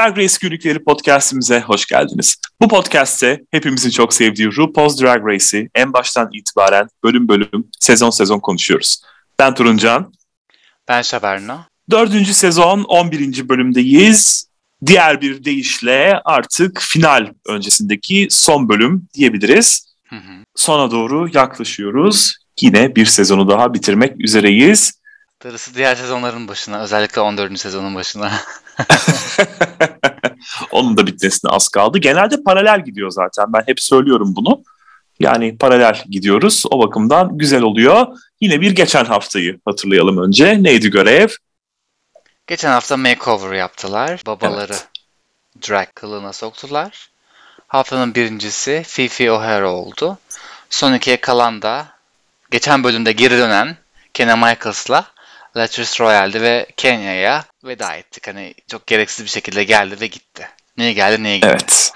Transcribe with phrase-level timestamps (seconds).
[0.00, 2.36] Drag Race Günlükleri podcastimize hoş geldiniz.
[2.60, 8.40] Bu podcast'te hepimizin çok sevdiği RuPaul's Drag Race'i en baştan itibaren bölüm bölüm, sezon sezon
[8.40, 9.02] konuşuyoruz.
[9.38, 10.12] Ben Turuncan.
[10.88, 11.58] Ben Şaberno.
[11.90, 13.48] Dördüncü sezon 11.
[13.48, 14.48] bölümdeyiz.
[14.86, 19.94] Diğer bir deyişle artık final öncesindeki son bölüm diyebiliriz.
[20.08, 20.44] Hı hı.
[20.56, 22.36] Sona doğru yaklaşıyoruz.
[22.60, 25.00] Yine bir sezonu daha bitirmek üzereyiz.
[25.44, 27.58] Darısı diğer sezonların başına, özellikle 14.
[27.58, 28.32] sezonun başına.
[30.70, 31.98] Onun da bitmesine az kaldı.
[31.98, 33.52] Genelde paralel gidiyor zaten.
[33.52, 34.62] Ben hep söylüyorum bunu.
[35.20, 36.64] Yani paralel gidiyoruz.
[36.70, 38.06] O bakımdan güzel oluyor.
[38.40, 40.62] Yine bir geçen haftayı hatırlayalım önce.
[40.62, 41.28] Neydi görev?
[42.46, 44.22] Geçen hafta makeover yaptılar.
[44.26, 44.88] Babaları evet.
[45.68, 47.10] drag kılığına soktular.
[47.66, 50.18] Haftanın birincisi Fifi O'Hara oldu.
[50.70, 51.86] Son ikiye kalan da
[52.50, 53.76] geçen bölümde geri dönen
[54.14, 55.06] Kenna Michaels'la
[55.56, 58.26] Latrice Royale'di ve Kenya'ya veda ettik.
[58.26, 60.48] Hani çok gereksiz bir şekilde geldi ve gitti.
[60.76, 61.48] Niye geldi, niye gitti?
[61.50, 61.92] Evet.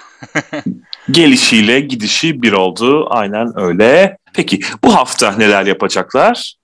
[1.11, 3.07] Gelişiyle gidişi bir oldu.
[3.11, 4.19] Aynen öyle.
[4.35, 6.55] Peki bu hafta neler yapacaklar?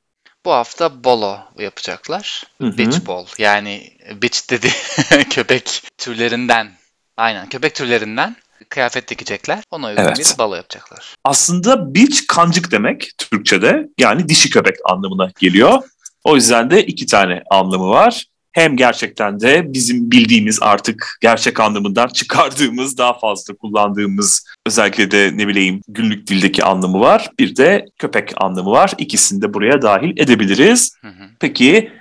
[0.44, 2.44] Bu hafta bolo yapacaklar.
[2.60, 2.78] Hı-hı.
[2.78, 3.27] Beach ball.
[3.38, 4.69] Yani beach dedi
[5.30, 6.70] köpek türlerinden.
[7.16, 8.36] Aynen köpek türlerinden
[8.69, 9.62] kıyafet dikecekler.
[9.70, 10.19] Ona uygun evet.
[10.19, 11.14] bir balo yapacaklar.
[11.25, 13.88] Aslında beach kancık demek Türkçe'de.
[13.98, 15.82] Yani dişi köpek anlamına geliyor.
[16.24, 18.24] O yüzden de iki tane anlamı var.
[18.52, 25.48] Hem gerçekten de bizim bildiğimiz artık gerçek anlamından çıkardığımız, daha fazla kullandığımız özellikle de ne
[25.48, 27.30] bileyim günlük dildeki anlamı var.
[27.38, 28.92] Bir de köpek anlamı var.
[28.98, 30.96] İkisini de buraya dahil edebiliriz.
[31.00, 31.24] Hı hı.
[31.41, 31.92] Peki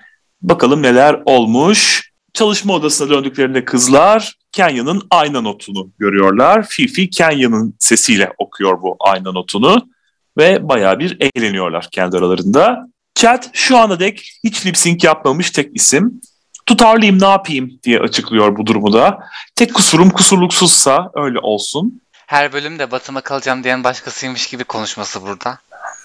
[0.42, 2.10] bakalım neler olmuş.
[2.34, 6.66] Çalışma odasına döndüklerinde kızlar Kenya'nın ayna notunu görüyorlar.
[6.70, 9.90] Fifi Kenya'nın sesiyle okuyor bu ayna notunu
[10.38, 12.90] ve bayağı bir eğleniyorlar kendi aralarında.
[13.20, 16.22] Chad şu ana dek hiç lip sync yapmamış tek isim.
[16.66, 19.20] Tutarlıyım ne yapayım diye açıklıyor bu durumu da.
[19.56, 22.02] Tek kusurum kusurluksuzsa öyle olsun.
[22.28, 25.60] Her bölümde batıma kalacağım diyen başkasıymış gibi konuşması burada.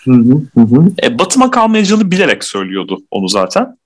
[0.05, 0.13] Hı
[0.55, 0.93] hı hı.
[1.03, 3.79] E, batıma kalmayacağını bilerek söylüyordu onu zaten.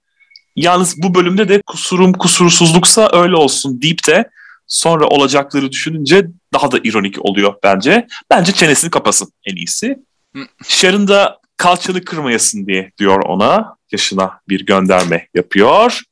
[0.56, 4.30] Yalnız bu bölümde de kusurum kusursuzluksa öyle olsun deyip de
[4.66, 8.06] sonra olacakları düşününce daha da ironik oluyor bence.
[8.30, 9.98] Bence çenesini kapasın en iyisi.
[10.68, 13.76] Sharon da kalçanı kırmayasın diye diyor ona.
[13.92, 16.02] Yaşına bir gönderme yapıyor.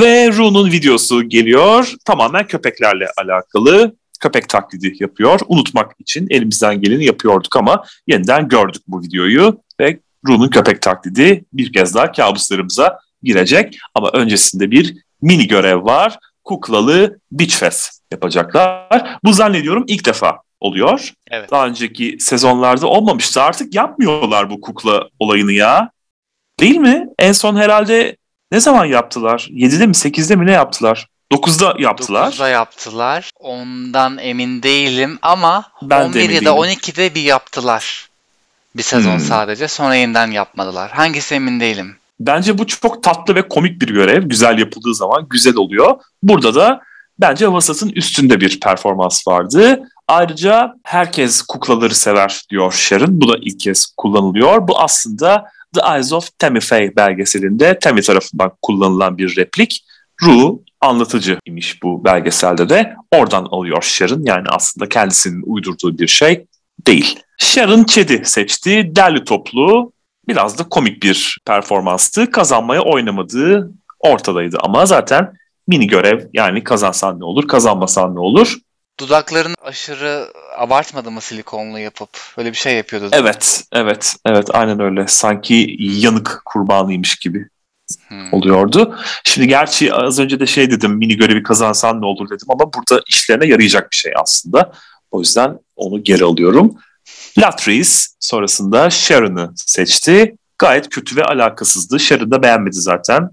[0.00, 1.92] Ve Ru'nun videosu geliyor.
[2.04, 3.96] Tamamen köpeklerle alakalı.
[4.20, 5.40] Köpek taklidi yapıyor.
[5.46, 9.60] Unutmak için elimizden geleni yapıyorduk ama yeniden gördük bu videoyu.
[9.80, 13.78] Ve Ru'nun köpek taklidi bir kez daha kabuslarımıza girecek.
[13.94, 16.18] Ama öncesinde bir mini görev var.
[16.44, 19.18] Kuklalı Beach Fest yapacaklar.
[19.24, 21.12] Bu zannediyorum ilk defa oluyor.
[21.30, 21.50] Evet.
[21.50, 23.42] Daha önceki sezonlarda olmamıştı.
[23.42, 25.90] Artık yapmıyorlar bu kukla olayını ya.
[26.60, 27.06] Değil mi?
[27.18, 28.16] En son herhalde
[28.52, 29.48] ne zaman yaptılar?
[29.50, 31.06] 7'de mi 8'de mi ne yaptılar?
[31.32, 32.32] 9'da yaptılar.
[32.32, 33.30] 9'da yaptılar.
[33.40, 38.08] Ondan emin değilim ama ben 11 de ya da 12'de bir yaptılar.
[38.76, 39.20] Bir sezon hmm.
[39.20, 39.68] sadece.
[39.68, 40.90] Sonra yeniden yapmadılar.
[40.90, 41.96] Hangisi emin değilim.
[42.20, 44.22] Bence bu çok tatlı ve komik bir görev.
[44.22, 46.00] Güzel yapıldığı zaman güzel oluyor.
[46.22, 46.80] Burada da
[47.18, 49.82] bence vasatın üstünde bir performans vardı.
[50.12, 53.20] Ayrıca herkes kuklaları sever diyor Sharon.
[53.20, 54.68] Bu da ilk kez kullanılıyor.
[54.68, 59.84] Bu aslında The Eyes of Tammy Faye belgeselinde Tammy tarafından kullanılan bir replik.
[60.22, 62.94] Ru anlatıcı imiş bu belgeselde de.
[63.12, 64.22] Oradan alıyor Sharon.
[64.24, 66.46] Yani aslında kendisinin uydurduğu bir şey
[66.86, 67.20] değil.
[67.38, 68.92] Sharon Ched'i seçti.
[68.96, 69.92] Derli toplu
[70.28, 72.30] biraz da komik bir performanstı.
[72.30, 75.32] Kazanmaya oynamadığı ortadaydı ama zaten
[75.68, 78.58] mini görev yani kazansan ne olur kazanmasan ne olur
[79.02, 82.08] Dudaklarını aşırı abartmadı mı silikonlu yapıp?
[82.38, 83.08] Böyle bir şey yapıyordu.
[83.12, 85.04] Evet, evet, evet aynen öyle.
[85.08, 87.48] Sanki yanık kurbanıymış gibi
[88.08, 88.32] hmm.
[88.32, 88.98] oluyordu.
[89.24, 93.02] Şimdi gerçi az önce de şey dedim mini görevi kazansan ne olur dedim ama burada
[93.06, 94.72] işlerine yarayacak bir şey aslında.
[95.10, 96.74] O yüzden onu geri alıyorum.
[97.38, 97.90] Latrice
[98.20, 100.36] sonrasında Sharon'ı seçti.
[100.58, 102.00] Gayet kötü ve alakasızdı.
[102.00, 103.30] Sharon da beğenmedi zaten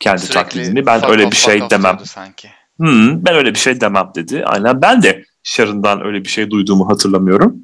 [0.00, 0.86] kendi Sürekli taklidini.
[0.86, 1.98] Ben öyle bir şey demem.
[2.04, 2.50] Sanki.
[2.82, 4.44] Hmm, ben öyle bir şey demem dedi.
[4.46, 7.56] Aynen ben de Sharon'dan öyle bir şey duyduğumu hatırlamıyorum.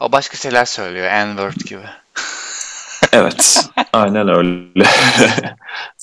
[0.00, 1.06] O başka şeyler söylüyor.
[1.06, 1.82] N-word gibi.
[3.12, 3.68] evet.
[3.92, 4.84] aynen öyle.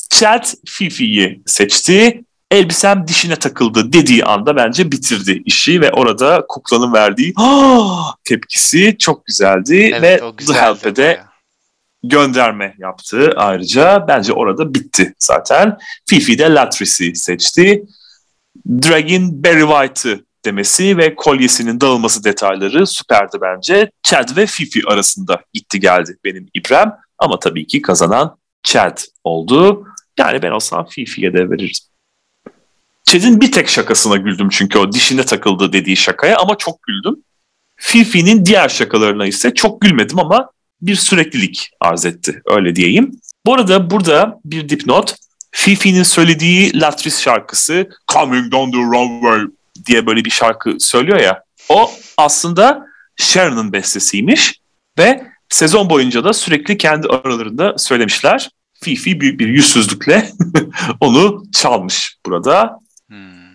[0.09, 2.23] Chad Fifi'yi seçti.
[2.51, 7.33] Elbisem dişine takıldı dediği anda bence bitirdi işi ve orada kuklanın verdiği
[8.23, 11.21] tepkisi çok güzeldi evet, ve The Help'e de
[12.03, 14.05] gönderme yaptı ayrıca.
[14.07, 15.77] Bence orada bitti zaten.
[16.05, 17.83] Fifi de Latrice'i seçti.
[18.65, 23.91] Drag'in Barry White'ı demesi ve kolyesinin dağılması detayları süperdi bence.
[24.03, 26.95] Chad ve Fifi arasında gitti geldi benim İbrem.
[27.17, 29.87] Ama tabii ki kazanan Chad oldu.
[30.19, 31.83] Yani ben olsam Fifi'ye de verirdim.
[33.03, 37.23] Chad'in bir tek şakasına güldüm çünkü o dişine takıldı dediği şakaya ama çok güldüm.
[37.75, 40.49] Fifi'nin diğer şakalarına ise çok gülmedim ama
[40.81, 43.11] bir süreklilik arz etti öyle diyeyim.
[43.45, 45.15] Bu arada burada bir dipnot
[45.51, 49.39] Fifi'nin söylediği Latris şarkısı Coming Down the Runway
[49.85, 51.43] diye böyle bir şarkı söylüyor ya.
[51.69, 52.85] O aslında
[53.15, 54.59] Sharon'ın bestesiymiş
[54.97, 58.49] ve sezon boyunca da sürekli kendi aralarında söylemişler.
[58.73, 60.31] Fifi büyük bir yüzsüzlükle
[60.99, 62.79] onu çalmış burada.
[63.07, 63.47] Hmm.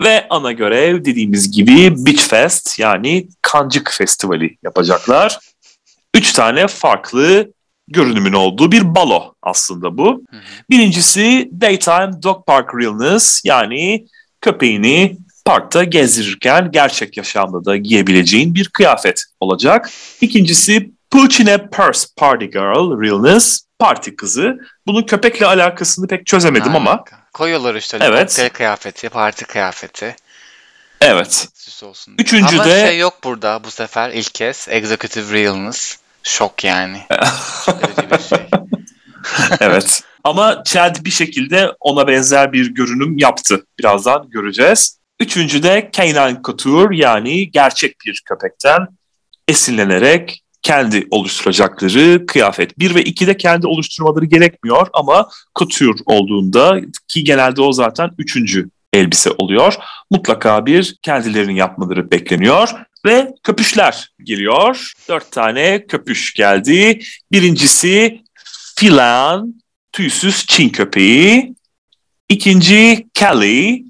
[0.00, 5.38] Ve ana görev dediğimiz gibi Beach Fest yani Kancık Festivali yapacaklar.
[6.14, 7.52] Üç tane farklı
[7.88, 10.24] görünümün olduğu bir balo aslında bu.
[10.70, 14.06] Birincisi Daytime Dog Park Realness yani
[14.40, 19.90] köpeğini parkta gezdirirken gerçek yaşamda da giyebileceğin bir kıyafet olacak.
[20.20, 24.58] İkincisi Puccine Purse Party Girl Realness parti kızı.
[24.86, 27.04] Bunun köpekle alakasını pek çözemedim ha, ama.
[27.32, 28.20] Koyuyorlar işte evet.
[28.20, 30.16] kokteyl kıyafeti, parti kıyafeti.
[31.00, 31.48] Evet.
[31.54, 32.14] Süs olsun.
[32.18, 32.86] Üçüncü Ama de...
[32.86, 34.66] şey yok burada bu sefer ilk kez.
[34.70, 35.98] Executive Realness.
[36.22, 36.98] Şok yani.
[38.12, 38.38] Bir şey.
[39.60, 40.02] evet.
[40.24, 43.66] Ama Chad bir şekilde ona benzer bir görünüm yaptı.
[43.78, 44.98] Birazdan göreceğiz.
[45.20, 48.86] Üçüncü de Canine Couture yani gerçek bir köpekten
[49.48, 52.78] esinlenerek kendi oluşturacakları kıyafet.
[52.78, 55.28] Bir ve iki de kendi oluşturmaları gerekmiyor ama
[55.58, 59.74] couture olduğunda ki genelde o zaten üçüncü elbise oluyor.
[60.10, 62.68] Mutlaka bir kendilerinin yapmaları bekleniyor
[63.06, 64.92] ve köpüşler geliyor.
[65.08, 67.00] Dört tane köpüş geldi.
[67.32, 68.22] Birincisi
[68.76, 69.54] filan
[69.92, 71.54] tüysüz Çin köpeği.
[72.28, 73.84] İkinci Kelly,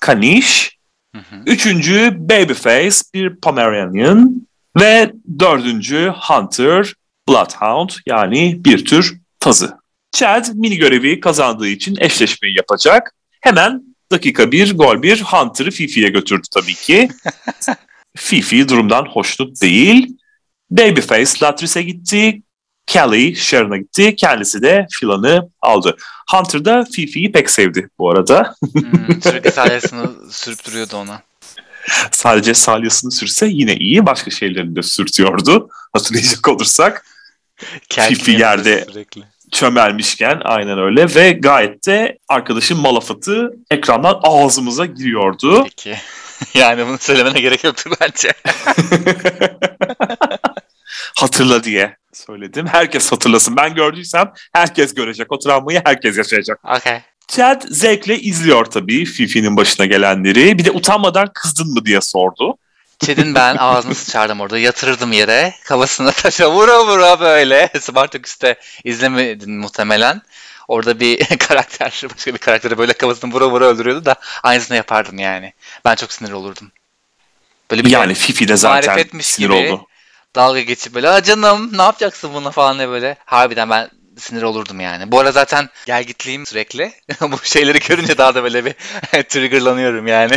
[0.00, 0.78] kaniş.
[1.14, 1.42] Hı hı.
[1.46, 4.46] Üçüncü Babyface, bir Pomeranian.
[4.80, 6.94] Ve dördüncü Hunter,
[7.28, 9.78] Bloodhound yani bir tür tazı.
[10.12, 13.14] Chad mini görevi kazandığı için eşleşmeyi yapacak.
[13.40, 17.08] Hemen dakika bir gol bir Hunter'ı Fifi'ye götürdü tabii ki.
[18.16, 20.16] Fifi durumdan hoşnut değil.
[20.70, 22.42] Babyface Latris'e gitti.
[22.86, 24.16] Kelly Sharon'a gitti.
[24.16, 25.96] Kendisi de Filan'ı aldı.
[26.30, 28.54] Hunter da Fifi'yi pek sevdi bu arada.
[28.72, 31.22] hmm, sürekli salyasını sürüp duruyordu ona.
[32.10, 34.06] Sadece salyasını sürse yine iyi.
[34.06, 35.68] Başka şeylerini de sürtüyordu.
[35.92, 37.06] Hatırlayacak olursak.
[37.88, 39.22] Fifi yerde sürekli.
[39.52, 45.64] çömelmişken aynen öyle ve gayet de arkadaşın malafatı ekrandan ağzımıza giriyordu.
[45.64, 45.96] Peki.
[46.54, 48.32] Yani bunu söylemene gerek yoktu bence.
[51.16, 52.66] Hatırla diye söyledim.
[52.66, 53.56] Herkes hatırlasın.
[53.56, 55.32] Ben gördüysem herkes görecek.
[55.32, 56.60] O travmayı herkes yaşayacak.
[56.64, 57.00] Okay.
[57.28, 60.58] Chad zevkle izliyor tabii Fifi'nin başına gelenleri.
[60.58, 62.58] Bir de utanmadan kızdın mı diye sordu.
[63.06, 64.58] Chad'in ben ağzını sıçardım orada.
[64.58, 65.54] Yatırırdım yere.
[65.64, 67.70] Kafasına taşa vura vura böyle.
[67.80, 70.22] Spartaküs'te izlemedin muhtemelen.
[70.72, 75.52] Orada bir karakter, başka bir karakteri böyle kafasını vura vura öldürüyordu da aynısını yapardım yani.
[75.84, 76.72] Ben çok sinir olurdum.
[77.70, 79.86] Böyle bir yani Fifi de zaten sinir gibi, oldu.
[80.34, 83.16] Dalga geçip böyle canım ne yapacaksın buna falan ne böyle.
[83.24, 85.12] Harbiden ben sinir olurdum yani.
[85.12, 86.92] Bu ara zaten gel gitliyim sürekli.
[87.20, 88.72] Bu şeyleri görünce daha da böyle bir
[89.28, 90.34] triggerlanıyorum yani.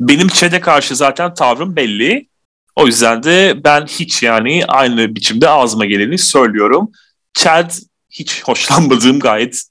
[0.00, 2.28] Benim ÇED'e karşı zaten tavrım belli.
[2.76, 6.92] O yüzden de ben hiç yani aynı biçimde ağzıma geleni söylüyorum.
[7.34, 7.70] Chad
[8.18, 9.62] hiç hoşlanmadığım gayet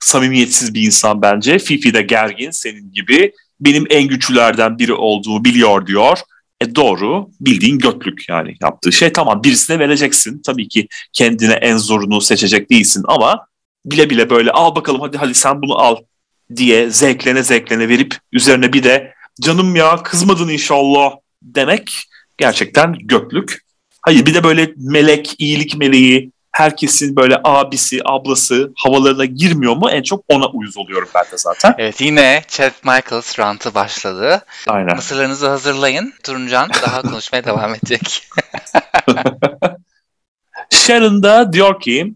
[0.00, 1.58] samimiyetsiz bir insan bence.
[1.58, 3.32] Fifi de gergin senin gibi.
[3.60, 6.18] Benim en güçlülerden biri olduğu biliyor diyor.
[6.60, 10.42] E doğru bildiğin götlük yani yaptığı şey tamam birisine vereceksin.
[10.46, 13.46] Tabii ki kendine en zorunu seçecek değilsin ama
[13.84, 15.96] bile bile böyle al bakalım hadi hadi sen bunu al
[16.56, 21.90] diye zevklene zevklene verip üzerine bir de canım ya kızmadın inşallah demek
[22.38, 23.64] gerçekten göklük.
[24.02, 29.90] Hayır bir de böyle melek, iyilik meleği, herkesin böyle abisi, ablası havalarına girmiyor mu?
[29.90, 31.74] En çok ona uyuz oluyorum ben de zaten.
[31.78, 34.44] Evet yine Chad Michaels rantı başladı.
[34.66, 34.96] Aynen.
[34.96, 36.12] Mısırlarınızı hazırlayın.
[36.24, 38.28] Turuncan daha konuşmaya devam edecek.
[40.70, 42.14] Sharon da diyor ki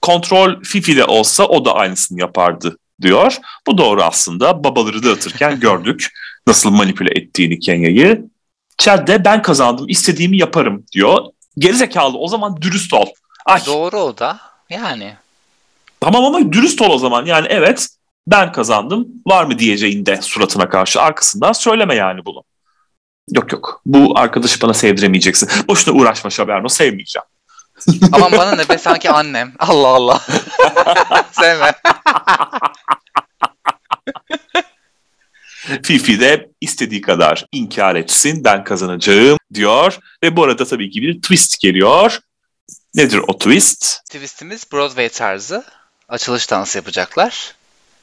[0.00, 3.36] kontrol Fifi'de olsa o da aynısını yapardı diyor.
[3.66, 4.64] Bu doğru aslında.
[4.64, 6.08] Babaları dağıtırken gördük
[6.46, 8.24] nasıl manipüle ettiğini Kenya'yı.
[8.78, 11.18] Chad de ben kazandım istediğimi yaparım diyor.
[11.58, 13.06] Gerizekalı o zaman dürüst ol.
[13.46, 13.66] Ay.
[13.66, 14.40] Doğru o da.
[14.70, 15.16] Yani.
[16.00, 17.26] Tamam ama dürüst ol o zaman.
[17.26, 17.88] Yani evet
[18.26, 19.08] ben kazandım.
[19.26, 22.44] Var mı diyeceğinde suratına karşı arkasından söyleme yani bunu.
[23.30, 23.80] Yok yok.
[23.86, 25.48] Bu arkadaşı bana sevdiremeyeceksin.
[25.68, 27.26] Boşuna uğraşma Şaberno sevmeyeceğim.
[28.12, 29.52] Aman bana ne be sanki annem.
[29.58, 30.20] Allah Allah.
[31.32, 31.72] Sevme.
[35.82, 39.98] Fifi de istediği kadar inkar etsin ben kazanacağım diyor.
[40.22, 42.18] Ve bu arada tabii ki bir twist geliyor.
[42.94, 44.04] Nedir o twist?
[44.04, 45.64] Twistimiz Broadway tarzı
[46.08, 47.54] açılış dansı yapacaklar.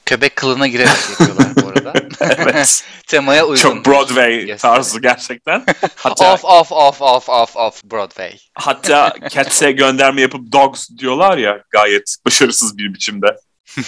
[0.06, 1.94] Köpek kılığına girerek yapıyorlar bu arada.
[2.38, 2.84] evet.
[3.08, 3.62] Temaya uygun.
[3.62, 5.66] Çok Broadway tarzı gerçekten.
[5.96, 8.38] Hatta Off off off off off off Broadway.
[8.54, 13.38] hatta Cats'e gönderme yapıp Dogs diyorlar ya gayet başarısız bir biçimde.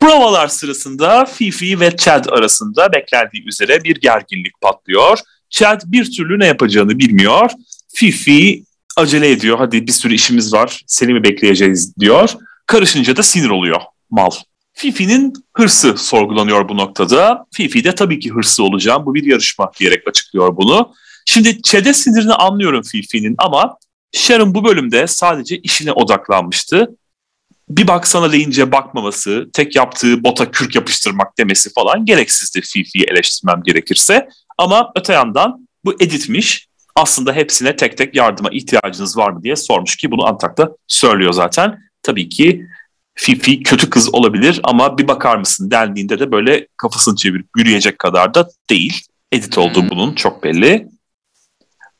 [0.00, 5.18] Provalar sırasında Fifi ve Chad arasında beklendiği üzere bir gerginlik patlıyor.
[5.50, 7.50] Chad bir türlü ne yapacağını bilmiyor.
[7.94, 8.64] Fifi
[8.96, 9.58] acele ediyor.
[9.58, 10.82] Hadi bir sürü işimiz var.
[10.86, 12.30] Seni mi bekleyeceğiz diyor.
[12.66, 14.30] Karışınca da sinir oluyor mal.
[14.72, 17.46] Fifi'nin hırsı sorgulanıyor bu noktada.
[17.54, 19.06] Fifi de tabii ki hırslı olacağım.
[19.06, 20.94] Bu bir yarışma diyerek açıklıyor bunu.
[21.26, 23.76] Şimdi Chad'e sinirini anlıyorum Fifi'nin ama
[24.12, 26.96] Sharon bu bölümde sadece işine odaklanmıştı.
[27.68, 34.28] Bir baksana deyince bakmaması, tek yaptığı bota kürk yapıştırmak demesi falan gereksizdi Fifi'yi eleştirmem gerekirse.
[34.58, 36.68] Ama öte yandan bu editmiş.
[36.96, 41.78] Aslında hepsine tek tek yardıma ihtiyacınız var mı diye sormuş ki bunu Antak'ta söylüyor zaten.
[42.02, 42.66] Tabii ki
[43.14, 48.34] Fifi kötü kız olabilir ama bir bakar mısın dendiğinde de böyle kafasını çevirip yürüyecek kadar
[48.34, 49.02] da değil.
[49.32, 49.90] Edit olduğu Hmm.
[49.90, 50.88] bunun çok belli.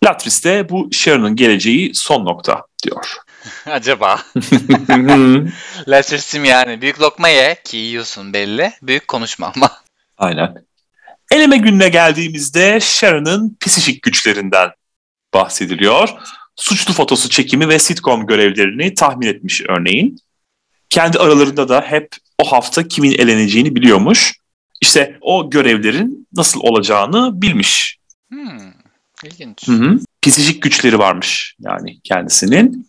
[0.05, 3.07] Latris de bu Sharon'ın geleceği son nokta diyor.
[3.67, 4.21] Acaba.
[5.88, 6.81] Lester'sim yani.
[6.81, 8.73] Büyük lokma ye ki yiyorsun belli.
[8.83, 9.71] Büyük konuşma ama.
[10.19, 10.55] Aynen.
[11.31, 14.71] Eleme gününe geldiğimizde Sharon'ın psişik güçlerinden
[15.37, 16.09] bahsediliyor.
[16.57, 20.19] Suçlu fotosu çekimi ve sitcom görevlerini tahmin etmiş örneğin.
[20.90, 22.09] Kendi aralarında da hep
[22.43, 24.33] o hafta kimin eleneceğini biliyormuş.
[24.81, 27.99] İşte o görevlerin nasıl olacağını bilmiş.
[28.28, 28.73] Hmm,
[29.25, 29.69] ilginç.
[29.69, 29.99] Hı hı.
[30.23, 32.88] Psişik güçleri varmış yani kendisinin.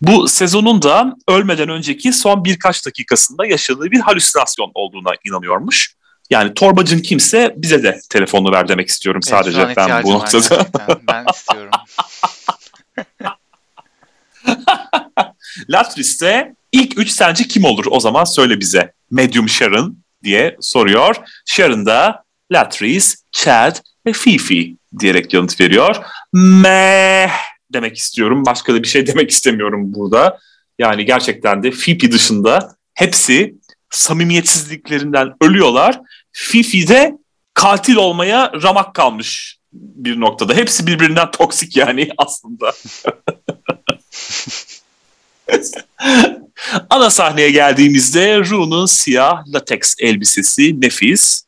[0.00, 5.94] Bu sezonun da ölmeden önceki son birkaç dakikasında yaşadığı bir halüsinasyon olduğuna inanıyormuş.
[6.32, 10.20] Yani torbacın kimse bize de telefonunu ver demek istiyorum Evet, sadece ben ihtiyacım bu var
[10.20, 10.38] noktada.
[10.48, 10.96] gerçekten.
[11.08, 11.70] Ben istiyorum.
[15.70, 18.92] Latris'te ilk üç sence kim olur o zaman söyle bize.
[19.10, 21.16] Medium Sharon diye soruyor.
[21.46, 25.96] Sharon da Latris, Chad ve Fifi diyerek yanıt veriyor.
[26.32, 27.32] Meh
[27.72, 28.46] demek istiyorum.
[28.46, 30.38] Başka da bir şey demek istemiyorum burada.
[30.78, 33.54] Yani gerçekten de Fifi dışında hepsi
[33.90, 36.00] samimiyetsizliklerinden ölüyorlar.
[36.32, 37.18] Fifi de
[37.54, 40.54] katil olmaya ramak kalmış bir noktada.
[40.54, 42.72] Hepsi birbirinden toksik yani aslında.
[46.90, 51.44] Ana sahneye geldiğimizde Ru'nun siyah lateks elbisesi nefis.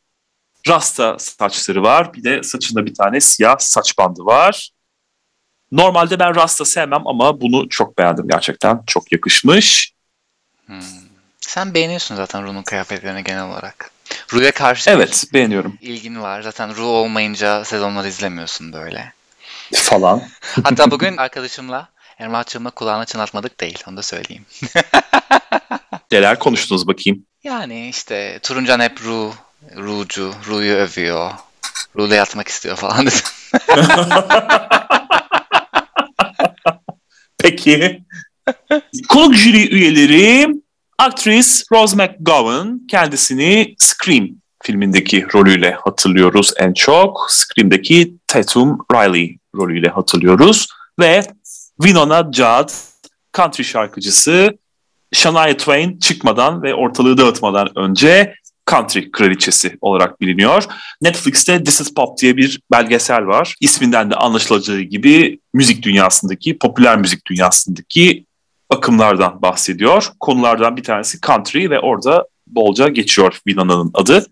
[0.68, 2.14] Rasta saçları var.
[2.14, 4.70] Bir de saçında bir tane siyah saç bandı var.
[5.72, 8.80] Normalde ben rasta sevmem ama bunu çok beğendim gerçekten.
[8.86, 9.92] Çok yakışmış.
[10.66, 10.80] Hmm.
[11.40, 13.90] Sen beğeniyorsun zaten Ru'nun kıyafetlerini genel olarak.
[14.32, 16.42] Ru'ya karşı Evet beğeniyorum ilgin var.
[16.42, 19.12] Zaten Ru olmayınca sezonları izlemiyorsun böyle.
[19.72, 20.22] falan.
[20.64, 23.78] Hatta bugün arkadaşımla Ermaç'ımla kulağına çınlatmadık değil.
[23.88, 24.46] Onu da söyleyeyim.
[26.12, 27.26] Neler konuştunuz bakayım.
[27.44, 29.32] Yani işte Turuncan hep Ru,
[29.76, 31.30] Ru'cu, Ru'yu övüyor.
[31.96, 33.14] Ru'la yatmak istiyor falan dedi.
[37.38, 38.02] Peki.
[39.08, 40.48] Konuk jüri üyeleri
[40.98, 44.28] aktris Rose McGowan kendisini Scream
[44.62, 47.26] filmindeki rolüyle hatırlıyoruz en çok.
[47.30, 50.68] Scream'deki Tatum Riley rolüyle hatırlıyoruz.
[51.00, 51.22] Ve
[51.82, 52.70] Winona Judd
[53.36, 54.58] country şarkıcısı
[55.12, 58.34] Shania Twain çıkmadan ve ortalığı dağıtmadan önce
[58.70, 60.64] country kraliçesi olarak biliniyor.
[61.02, 63.54] Netflix'te This is Pop diye bir belgesel var.
[63.60, 68.24] İsminden de anlaşılacağı gibi müzik dünyasındaki, popüler müzik dünyasındaki
[68.74, 70.08] akımlardan bahsediyor.
[70.20, 74.26] Konulardan bir tanesi country ve orada bolca geçiyor Winona'nın adı.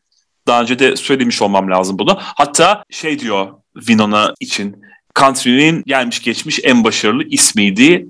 [0.47, 2.19] Daha önce de söylemiş olmam lazım bunu.
[2.21, 4.77] Hatta şey diyor Winona için
[5.19, 8.07] country'nin gelmiş geçmiş en başarılı ismiydi.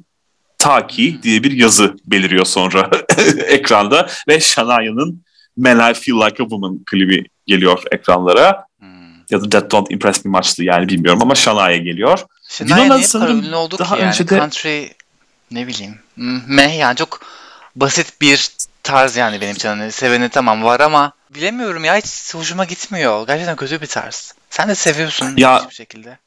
[0.59, 2.91] Taki diye bir yazı beliriyor sonra
[3.49, 5.23] ekranda ve Shania'nın
[5.57, 8.67] Man I Feel Like a Woman klibi geliyor ekranlara.
[8.79, 8.89] Hmm.
[9.31, 12.19] Ya da That Don't Impress Me Much'tı yani bilmiyorum ama Shania geliyor.
[12.49, 14.09] Shania niye sanırım daha ki yani?
[14.09, 14.89] önce de- Country
[15.51, 15.95] ne bileyim.
[16.17, 17.21] Meh yani çok
[17.77, 18.51] basit bir
[18.83, 19.69] tarz yani benim için.
[19.69, 23.27] Hani seveni tamam var ama bilemiyorum ya hiç hoşuma gitmiyor.
[23.27, 24.35] Gerçekten kötü bir tarz.
[24.51, 26.19] Sen de seviyorsun Ya- hiçbir şekilde.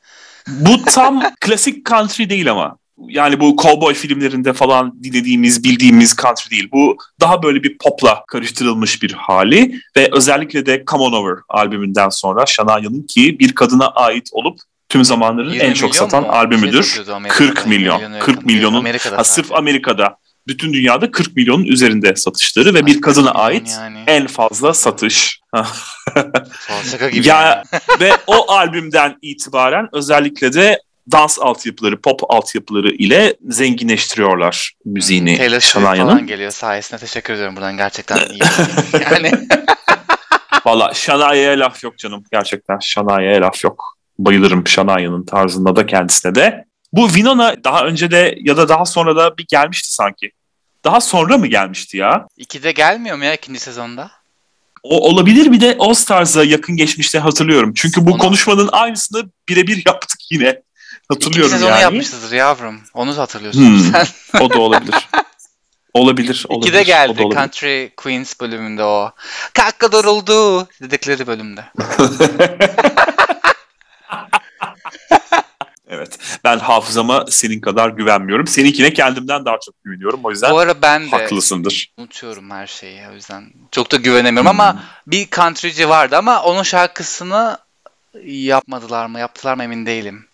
[0.48, 2.78] Bu tam klasik country değil ama.
[2.98, 6.70] Yani bu cowboy filmlerinde falan dinlediğimiz, bildiğimiz country değil.
[6.72, 12.10] Bu daha böyle bir popla karıştırılmış bir hali ve özellikle de Come On Over albümünden
[12.10, 16.30] sonra Shania'nın ki bir kadına ait olup tüm zamanların 20 en çok satan mu?
[16.32, 16.84] Albümüdür.
[16.84, 17.54] satıyordu Amerika'da.
[17.54, 17.96] 40 milyon.
[18.02, 18.46] Milyona 40 yakın.
[18.46, 19.52] milyonun Amerika'da ha, sırf.
[19.52, 24.04] Amerika'da bütün dünyada 40 milyonun üzerinde satışları ve Ay, bir 40 kadına ait yani.
[24.08, 25.40] en fazla satış.
[26.92, 27.28] Şaka gibi.
[27.28, 27.64] ya
[28.00, 35.32] ve o albümden itibaren özellikle de dans altyapıları, pop altyapıları ile zenginleştiriyorlar müziğini.
[35.32, 38.40] Hmm, Taylor Swift falan geliyor sayesinde teşekkür ediyorum buradan gerçekten iyi.
[39.12, 39.32] yani.
[40.66, 43.95] Valla Şanaye'ye laf yok canım gerçekten Şanaye'ye laf yok.
[44.20, 46.66] Bayılırım Şanaye'nin tarzında da kendisine de.
[46.94, 50.32] Bu Winona daha önce de ya da daha sonra da bir gelmişti sanki.
[50.84, 52.28] Daha sonra mı gelmişti ya?
[52.38, 54.12] İkide gelmiyor mu ya ikinci sezonda?
[54.84, 57.74] O olabilir bir de All Stars'a yakın geçmişte hatırlıyorum.
[57.76, 58.18] Çünkü bu Onu...
[58.18, 60.62] konuşmanın aynısını birebir yaptık yine.
[61.10, 61.82] Hatırlıyorum İkinci sezonu yani.
[61.82, 62.82] yapmışızdır yavrum.
[62.94, 64.08] Onu da hatırlıyorsun hmm, sen.
[64.42, 65.10] o da olabilir.
[65.94, 66.70] Olabilir, olabilir.
[66.70, 69.12] İkide geldi Country Queens bölümünde o.
[69.54, 71.66] Kakka duruldu dedikleri bölümde.
[76.44, 78.48] Ben hafızama senin kadar güvenmiyorum.
[78.48, 80.20] Seninkine kendimden daha çok güveniyorum.
[80.24, 81.94] O yüzden Bu ara ben de haklısındır.
[81.98, 83.02] unutuyorum her şeyi.
[83.12, 84.60] O yüzden çok da güvenemiyorum hmm.
[84.60, 87.58] ama bir countryci vardı ama onun şarkısını
[88.24, 90.26] yapmadılar mı, yaptılar mı emin değilim.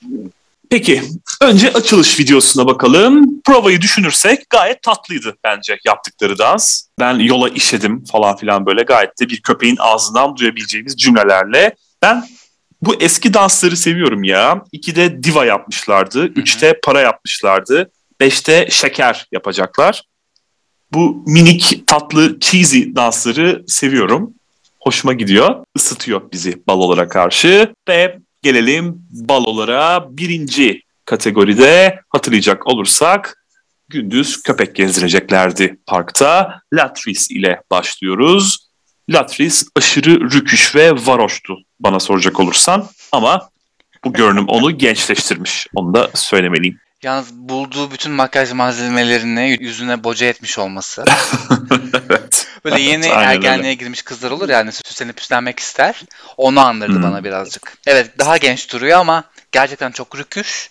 [0.71, 1.01] Peki
[1.41, 3.41] önce açılış videosuna bakalım.
[3.41, 6.83] Provayı düşünürsek gayet tatlıydı bence yaptıkları dans.
[6.99, 11.75] Ben yola işedim falan filan böyle gayet de bir köpeğin ağzından duyabileceğimiz cümlelerle.
[12.01, 12.23] Ben
[12.81, 14.63] bu eski dansları seviyorum ya.
[14.71, 16.25] İkide diva yapmışlardı.
[16.25, 17.91] Üçte para yapmışlardı.
[18.19, 20.03] Beşte şeker yapacaklar.
[20.93, 24.33] Bu minik tatlı cheesy dansları seviyorum.
[24.79, 25.65] Hoşuma gidiyor.
[25.75, 27.73] Isıtıyor bizi balolara karşı.
[27.89, 30.17] Ve gelelim balolara.
[30.17, 33.37] Birinci kategoride hatırlayacak olursak
[33.89, 36.61] gündüz köpek gezdireceklerdi parkta.
[36.73, 38.67] Latris ile başlıyoruz.
[39.09, 42.87] Latris aşırı rüküş ve varoştu bana soracak olursan.
[43.11, 43.49] Ama
[44.03, 45.67] bu görünüm onu gençleştirmiş.
[45.75, 46.79] Onu da söylemeliyim.
[47.03, 51.05] Yalnız bulduğu bütün makyaj malzemelerini yüzüne boca etmiş olması.
[52.09, 52.47] evet.
[52.65, 53.73] Böyle yeni evet, ergenliğe öyle.
[53.73, 56.01] girmiş kızlar olur yani süslenip püslenmek ister.
[56.37, 57.03] Onu andırdı hmm.
[57.03, 57.77] bana birazcık.
[57.87, 60.69] Evet daha genç duruyor ama gerçekten çok rüküş.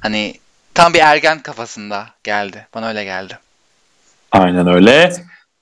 [0.00, 0.34] Hani
[0.74, 2.66] tam bir ergen kafasında geldi.
[2.74, 3.38] Bana öyle geldi.
[4.32, 5.12] Aynen öyle.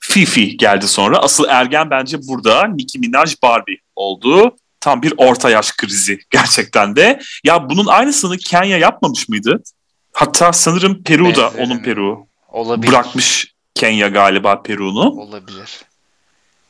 [0.00, 1.18] Fifi geldi sonra.
[1.18, 4.56] Asıl ergen bence burada Nicki Minaj Barbie oldu.
[4.86, 7.20] Tam bir orta yaş krizi gerçekten de.
[7.44, 9.62] Ya bunun aynısını Kenya yapmamış mıydı?
[10.12, 12.26] Hatta sanırım Peru da onun Peru.
[12.48, 12.92] Olabilir.
[12.92, 15.00] Bırakmış Kenya galiba Peru'nu.
[15.00, 15.80] Olabilir.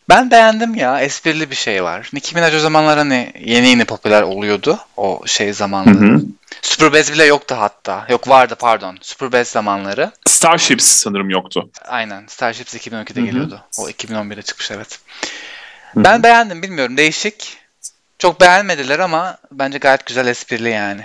[0.08, 1.00] Ben beğendim ya.
[1.00, 2.10] Esprili bir şey var.
[2.12, 4.78] Nicki Minaj o zamanlar hani yeni yeni popüler oluyordu.
[4.96, 6.20] O şey zamanları.
[6.62, 8.06] Super Bass bile yoktu hatta.
[8.08, 8.98] Yok vardı pardon.
[9.00, 10.10] Super Bass zamanları.
[10.26, 11.70] Starships sanırım yoktu.
[11.84, 12.26] Aynen.
[12.26, 13.26] Starships 2012'de Hı-hı.
[13.26, 13.60] geliyordu.
[13.78, 15.00] O 2011'de çıkmış evet.
[15.94, 16.04] Hı-hı.
[16.04, 16.96] Ben beğendim bilmiyorum.
[16.96, 17.65] Değişik.
[18.18, 21.00] Çok beğenmediler ama bence gayet güzel esprili yani.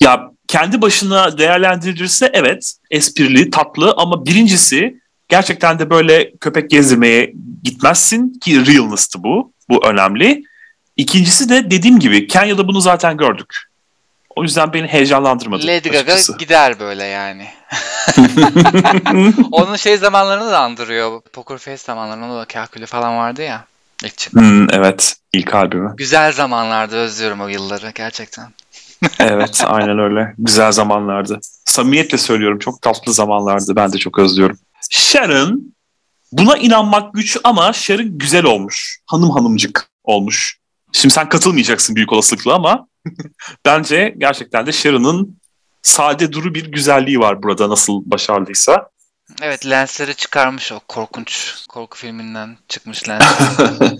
[0.00, 7.32] Ya kendi başına değerlendirilirse evet esprili, tatlı ama birincisi gerçekten de böyle köpek gezdirmeye
[7.64, 9.52] gitmezsin ki realness'tı bu.
[9.68, 10.42] Bu önemli.
[10.96, 13.70] İkincisi de dediğim gibi Kenya'da bunu zaten gördük.
[14.36, 15.66] O yüzden beni heyecanlandırmadı.
[15.66, 16.32] Lady açıkçası.
[16.32, 17.48] Gaga gider böyle yani.
[19.52, 21.22] Onun şey zamanlarını da andırıyor.
[21.32, 23.64] Poker Face zamanlarında da kalkülü falan vardı ya.
[24.04, 25.16] İlk hmm, evet.
[25.32, 25.94] ilk albümü.
[25.96, 28.52] Güzel zamanlardı özlüyorum o yılları gerçekten.
[29.18, 30.34] evet aynen öyle.
[30.38, 31.40] Güzel zamanlardı.
[31.64, 33.76] Samimiyetle söylüyorum çok tatlı zamanlardı.
[33.76, 34.58] Ben de çok özlüyorum.
[34.90, 35.74] Sharon
[36.32, 39.00] buna inanmak güç ama Sharon güzel olmuş.
[39.06, 40.58] Hanım hanımcık olmuş.
[40.92, 42.86] Şimdi sen katılmayacaksın büyük olasılıkla ama
[43.64, 45.40] bence gerçekten de Sharon'ın
[45.82, 48.89] sade duru bir güzelliği var burada nasıl başarılıysa.
[49.42, 53.98] Evet lensleri çıkarmış o korkunç korku filminden çıkmış lensleri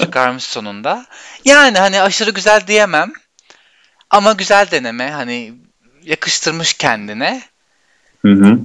[0.00, 1.06] çıkarmış sonunda.
[1.44, 3.12] Yani hani aşırı güzel diyemem
[4.10, 5.54] ama güzel deneme hani
[6.02, 7.42] yakıştırmış kendine.
[8.22, 8.58] Hı hı.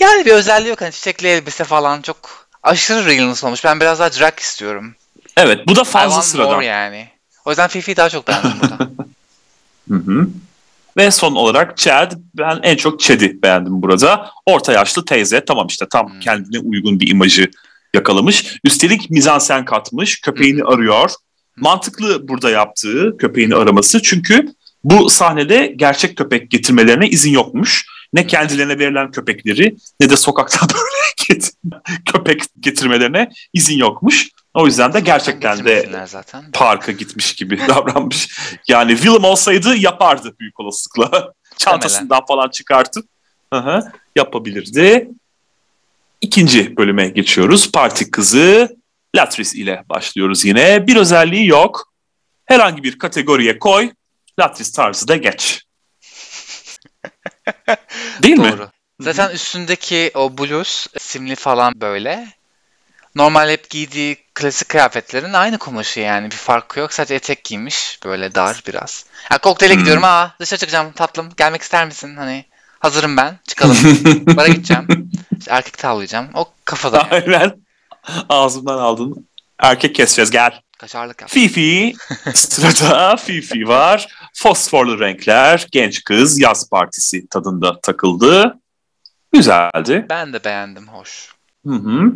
[0.00, 3.64] Yani bir özelliği yok hani çiçekli elbise falan çok aşırı realness olmuş.
[3.64, 4.94] Ben biraz daha drag istiyorum.
[5.36, 6.62] Evet bu da fazla sıradan.
[6.62, 7.08] yani.
[7.44, 8.78] O yüzden Fifi'yi daha çok beğendim burada.
[9.88, 10.28] hı hı.
[10.98, 12.12] Ve son olarak Chad.
[12.38, 14.30] Ben en çok Chad'i beğendim burada.
[14.46, 15.44] Orta yaşlı teyze.
[15.44, 16.20] Tamam işte tam hmm.
[16.20, 17.50] kendine uygun bir imajı
[17.94, 18.58] yakalamış.
[18.64, 20.20] Üstelik mizansen katmış.
[20.20, 20.68] Köpeğini hmm.
[20.68, 21.10] arıyor.
[21.56, 24.02] Mantıklı burada yaptığı köpeğini araması.
[24.02, 24.48] Çünkü
[24.84, 27.86] bu sahnede gerçek köpek getirmelerine izin yokmuş.
[28.12, 30.98] Ne kendilerine verilen köpekleri ne de sokakta böyle
[32.12, 34.28] köpek getirmelerine izin yokmuş.
[34.54, 36.44] O yüzden de gerçekten de zaten.
[36.52, 38.38] parka gitmiş gibi davranmış.
[38.68, 41.32] Yani Willem olsaydı yapardı büyük olasılıkla.
[41.56, 43.06] Çantasından falan çıkartıp
[43.50, 45.08] aha, yapabilirdi.
[46.20, 47.72] İkinci bölüme geçiyoruz.
[47.72, 48.76] Parti kızı
[49.16, 50.86] Latris ile başlıyoruz yine.
[50.86, 51.92] Bir özelliği yok.
[52.44, 53.90] Herhangi bir kategoriye koy.
[54.40, 55.62] Latris tarzı da geç.
[58.22, 58.56] Değil Doğru.
[58.56, 58.66] mi?
[59.00, 62.28] Zaten üstündeki o bluz simli falan böyle
[63.14, 66.92] normal hep giydiği klasik kıyafetlerin aynı kumaşı yani bir farkı yok.
[66.92, 69.04] Sadece etek giymiş böyle dar biraz.
[69.32, 69.80] Ya kokteyle Hmm.
[69.80, 72.16] gidiyorum aa dışarı çıkacağım tatlım gelmek ister misin?
[72.16, 72.44] Hani
[72.80, 73.76] hazırım ben çıkalım.
[74.36, 75.10] Bara gideceğim.
[75.38, 76.28] İşte erkek tavlayacağım.
[76.34, 77.24] O kafada yani.
[77.36, 77.52] Aynen.
[78.28, 79.28] Ağzımdan aldın.
[79.58, 80.60] Erkek keseceğiz gel.
[80.78, 81.30] Kaşarlık yap.
[81.30, 81.94] Fifi.
[82.34, 84.08] Sırada Fifi var.
[84.42, 88.58] Fosforlu renkler, genç kız, yaz partisi tadında takıldı.
[89.32, 90.06] Güzeldi.
[90.10, 91.32] Ben de beğendim hoş.
[91.66, 92.12] Hı hı.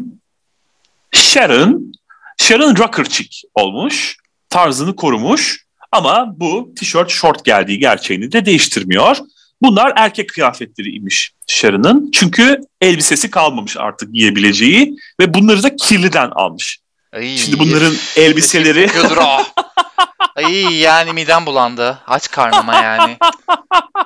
[1.13, 1.93] Sharon,
[2.39, 4.17] Sharon rocker chick olmuş.
[4.49, 5.65] Tarzını korumuş.
[5.93, 9.17] Ama bu tişört short geldiği gerçeğini de değiştirmiyor.
[9.63, 12.11] Bunlar erkek kıyafetleriymiş Sharon'ın.
[12.11, 16.79] Çünkü elbisesi kalmamış artık giyebileceği ve bunları da kirliden almış.
[17.13, 18.91] Ay, Şimdi bunların elbiseleri.
[20.37, 21.99] Ay yani midem bulandı.
[22.07, 23.17] Aç karnıma yani.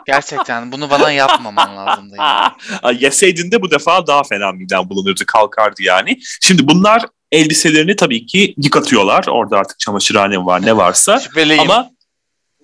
[0.07, 2.53] Gerçekten bunu bana yapmaman lazımdı yani.
[2.83, 6.19] Ay, yeseydin de bu defa daha fena miden bulanırdı kalkardı yani.
[6.41, 9.25] Şimdi bunlar elbiselerini tabii ki yıkatıyorlar.
[9.29, 11.21] Orada artık çamaşırhane var ne varsa.
[11.21, 11.61] Şüpheliyim.
[11.61, 11.91] Ama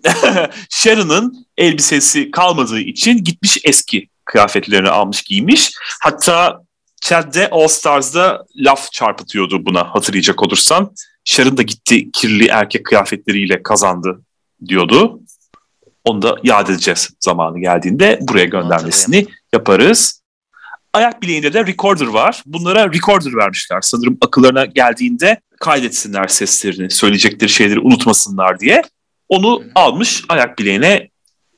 [0.70, 5.72] Sharon'ın elbisesi kalmadığı için gitmiş eski kıyafetlerini almış giymiş.
[6.02, 6.60] Hatta
[7.02, 10.94] Chad'de All Stars'da laf çarpıtıyordu buna hatırlayacak olursan.
[11.24, 14.22] Sharon da gitti kirli erkek kıyafetleriyle kazandı
[14.68, 15.20] diyordu.
[16.04, 18.18] Onu da yad edeceğiz zamanı geldiğinde.
[18.22, 20.22] Buraya göndermesini yaparız.
[20.92, 22.42] Ayak bileğinde de recorder var.
[22.46, 23.80] Bunlara recorder vermişler.
[23.80, 28.82] Sanırım akıllarına geldiğinde kaydetsinler seslerini, söyleyecekleri şeyleri unutmasınlar diye.
[29.28, 31.08] Onu almış ayak bileğine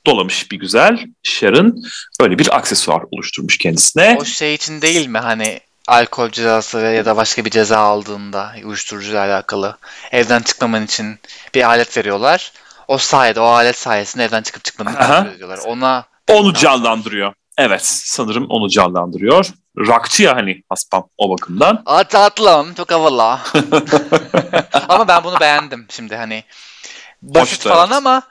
[0.07, 1.07] dolamış bir güzel.
[1.23, 1.83] Sharon
[2.21, 4.17] böyle bir aksesuar oluşturmuş kendisine.
[4.21, 9.27] O şey için değil mi hani alkol cezası ya da başka bir ceza aldığında uyuşturucuyla
[9.27, 9.77] alakalı
[10.13, 11.19] evden çıkmaman için
[11.55, 12.53] bir alet veriyorlar.
[12.89, 15.59] O sayede o alet sayesinde evden çıkıp çıkmanı kontrol ediyorlar.
[15.67, 17.35] Ona Onu canlandırıyor.
[17.59, 19.47] Evet sanırım onu canlandırıyor.
[19.79, 21.83] Rockçı ya hani Haspam o bakımdan.
[21.87, 23.23] Aa tatlım çok havalı.
[24.89, 26.45] ama ben bunu beğendim şimdi hani.
[27.23, 27.97] Basit Hoştu, falan evet.
[27.97, 28.23] ama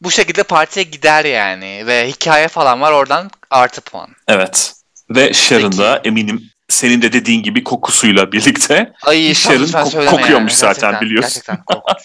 [0.00, 1.86] bu şekilde partiye gider yani.
[1.86, 4.10] Ve hikaye falan var oradan artı puan.
[4.28, 4.74] Evet.
[5.10, 10.58] Ve Sharon da eminim senin de dediğin gibi kokusuyla birlikte Ay lütfen ko- kokuyormuş yani.
[10.74, 11.42] zaten Gerçekten- biliyorsun.
[11.46, 11.98] Gerçekten korkunç.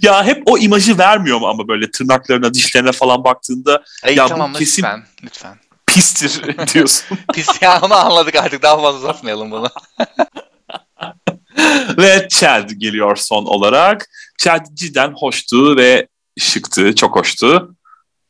[0.02, 4.28] ya hep o imajı vermiyor mu ama böyle tırnaklarına dişlerine falan baktığında Ay Ya bu
[4.28, 5.04] tamam kesin- lütfen.
[5.24, 5.58] Lütfen.
[5.86, 6.42] pistir
[6.74, 7.18] diyorsun.
[7.34, 9.68] Pis ya onu anladık artık daha fazla uzatmayalım bunu.
[11.98, 14.06] ve Chad geliyor son olarak.
[14.38, 16.06] Chad cidden hoştu ve
[16.38, 17.74] şıktı, çok hoştu.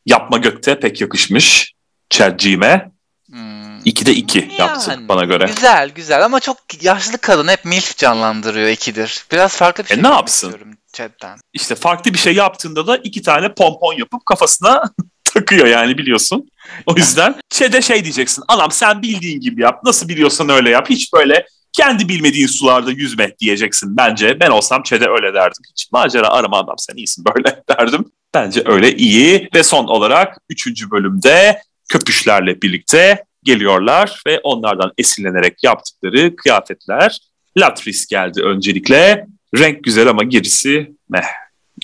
[0.07, 1.75] Yapma gökte pek yakışmış
[2.11, 2.94] Chad'ciğime.
[3.85, 3.93] Hmm.
[3.93, 5.47] 2'de 2 yaptı Yani, bana göre.
[5.47, 9.25] Güzel güzel ama çok yaşlı kadın hep MILF canlandırıyor ikidir.
[9.33, 10.55] Biraz farklı bir E, şey ne görmek yapsın?
[10.93, 11.39] Chad'den.
[11.53, 14.83] İşte farklı bir şey yaptığında da iki tane pompon yapıp kafasına
[15.35, 16.51] takıyor yani biliyorsun.
[16.87, 18.45] O yüzden Chad'e şey diyeceksin.
[18.49, 19.81] Anam sen bildiğin gibi yap.
[19.85, 20.91] Nasıl biliyorsan öyle yap.
[20.91, 24.41] Hiç böyle kendi bilmediğin sularda yüzme diyeceksin bence.
[24.41, 25.63] Ben olsam Chad'e öyle derdim.
[25.71, 28.05] Hiç macera arama adam sen iyisin böyle derdim.
[28.35, 29.49] Bence öyle iyi.
[29.55, 37.19] Ve son olarak üçüncü bölümde köpüşlerle birlikte geliyorlar ve onlardan esinlenerek yaptıkları kıyafetler.
[37.59, 39.27] Latris geldi öncelikle.
[39.59, 41.25] Renk güzel ama gerisi meh.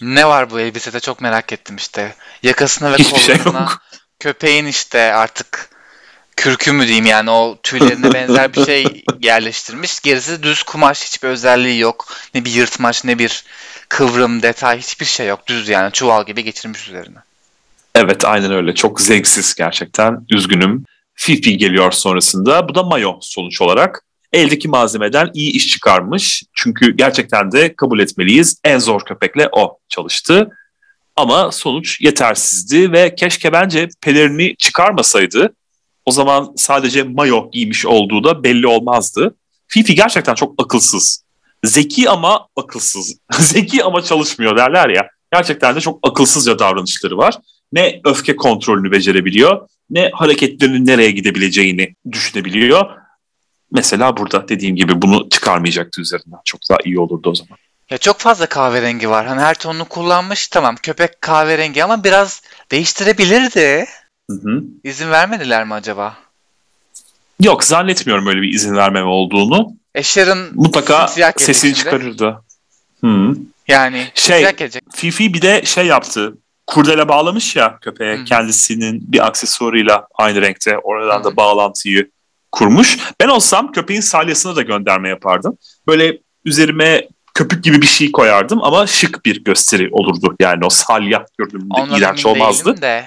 [0.02, 2.14] Ne var bu elbisede çok merak ettim işte.
[2.42, 3.82] Yakasına ve Hiçbir şey kollarına yok.
[4.18, 5.70] köpeğin işte artık
[6.36, 10.00] kürkü mü diyeyim yani o tüylerine benzer bir şey yerleştirmiş.
[10.00, 12.12] Gerisi düz kumaş hiçbir özelliği yok.
[12.34, 13.44] Ne bir yırtmaç ne bir
[13.88, 15.46] kıvrım detay hiçbir şey yok.
[15.46, 17.18] Düz yani çuval gibi geçirmiş üzerine.
[17.94, 18.74] Evet aynen öyle.
[18.74, 20.26] Çok zevksiz gerçekten.
[20.30, 20.84] Üzgünüm.
[21.22, 22.68] Fifi geliyor sonrasında.
[22.68, 24.04] Bu da mayo sonuç olarak.
[24.32, 26.42] Eldeki malzemeden iyi iş çıkarmış.
[26.54, 28.60] Çünkü gerçekten de kabul etmeliyiz.
[28.64, 30.50] En zor köpekle o çalıştı.
[31.16, 35.54] Ama sonuç yetersizdi ve keşke bence pelerini çıkarmasaydı.
[36.04, 39.34] O zaman sadece mayo giymiş olduğu da belli olmazdı.
[39.68, 41.24] Fifi gerçekten çok akılsız.
[41.64, 43.16] Zeki ama akılsız.
[43.38, 45.08] Zeki ama çalışmıyor derler ya.
[45.32, 47.34] Gerçekten de çok akılsızca davranışları var.
[47.72, 52.86] Ne öfke kontrolünü becerebiliyor, ne hareketlerinin nereye gidebileceğini düşünebiliyor.
[53.72, 56.38] Mesela burada dediğim gibi bunu çıkarmayacaktı üzerinden.
[56.44, 57.58] Çok daha iyi olurdu o zaman.
[57.90, 59.26] Ya çok fazla kahverengi var.
[59.26, 60.48] Hani her tonunu kullanmış.
[60.48, 63.86] Tamam köpek kahverengi ama biraz değiştirebilirdi.
[64.30, 64.62] Hı hı.
[64.84, 66.16] İzin vermediler mi acaba?
[67.40, 69.72] Yok zannetmiyorum öyle bir izin vermeme olduğunu.
[69.94, 71.74] Eşer'in Mutlaka sesini şimdi.
[71.74, 72.42] çıkarırdı.
[73.04, 73.36] Hı.
[73.68, 74.46] Yani Şey-.
[74.94, 76.34] Fifi bir de şey yaptı.
[76.70, 78.24] Kurdele bağlamış ya köpeğe Hı.
[78.24, 81.24] kendisinin bir aksesuarıyla aynı renkte oradan Hı.
[81.24, 82.10] da bağlantıyı
[82.52, 82.98] kurmuş.
[83.20, 85.58] Ben olsam köpeğin salyasına da gönderme yapardım.
[85.86, 90.36] Böyle üzerime köpük gibi bir şey koyardım ama şık bir gösteri olurdu.
[90.40, 92.82] Yani o salya görünümünde Ondan iğrenç olmazdı.
[92.82, 93.04] de.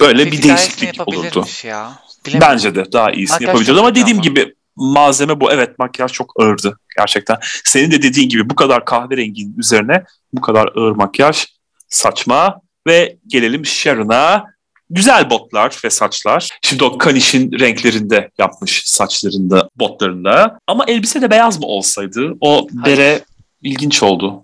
[0.00, 1.46] Böyle Fifi bir değişiklik olurdu.
[1.64, 1.92] Ya.
[2.26, 2.48] Bilemedim.
[2.48, 4.22] Bence de daha iyisini Makyaj yapabilirdi ama dediğim ama.
[4.24, 5.52] gibi malzeme bu.
[5.52, 7.36] Evet makyaj çok ağırdı gerçekten.
[7.64, 11.46] Senin de dediğin gibi bu kadar kahverenginin üzerine bu kadar ağır makyaj
[11.90, 12.60] saçma.
[12.86, 14.44] Ve gelelim Sharon'a.
[14.92, 16.58] Güzel botlar ve saçlar.
[16.62, 20.58] Şimdi o kanişin renklerinde yapmış saçlarında, botlarında.
[20.66, 22.34] Ama elbise de beyaz mı olsaydı?
[22.40, 23.22] O bere Hayır.
[23.62, 24.42] ilginç oldu.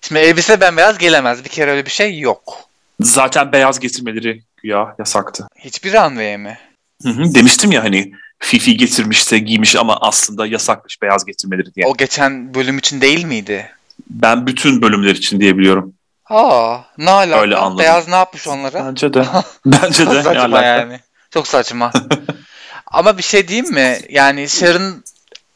[0.00, 1.44] Şimdi elbise bembeyaz gelemez.
[1.44, 2.54] Bir kere öyle bir şey yok.
[3.00, 5.48] Zaten beyaz getirmeleri ya yasaktı.
[5.58, 6.58] Hiçbir runway'e mi?
[7.02, 11.86] Hı hı, demiştim ya hani Fifi getirmişse giymiş ama aslında yasakmış beyaz getirmeleri diye.
[11.86, 13.70] O geçen bölüm için değil miydi?
[14.10, 15.94] Ben bütün bölümler için diyebiliyorum.
[16.30, 17.40] Aa, ne alaka?
[17.40, 17.78] Öyle anladım.
[17.78, 18.86] Beyaz ne yapmış onlara?
[18.86, 19.24] Bence de.
[19.66, 20.22] Bence de.
[20.22, 20.62] saçma alaka.
[20.66, 21.00] yani.
[21.30, 21.92] Çok saçma.
[22.86, 23.98] Ama bir şey diyeyim mi?
[24.08, 25.04] Yani Sharon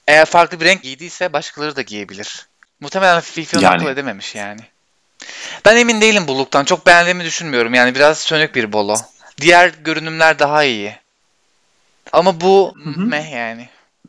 [0.06, 2.46] eğer farklı bir renk giydiyse başkaları da giyebilir.
[2.80, 3.74] Muhtemelen Fifi onu yani.
[3.76, 4.60] akıl edememiş yani.
[5.64, 6.64] Ben emin değilim bu look'tan.
[6.64, 7.74] Çok beğendiğimi düşünmüyorum.
[7.74, 8.96] Yani biraz sönük bir bolo.
[9.40, 10.96] Diğer görünümler daha iyi.
[12.12, 13.00] Ama bu Hı-hı.
[13.00, 13.68] meh yani.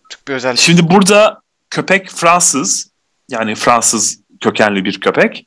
[0.10, 0.60] Çok bir özellik.
[0.60, 2.90] Şimdi burada köpek Fransız.
[3.30, 5.46] Yani Fransız kökenli bir köpek.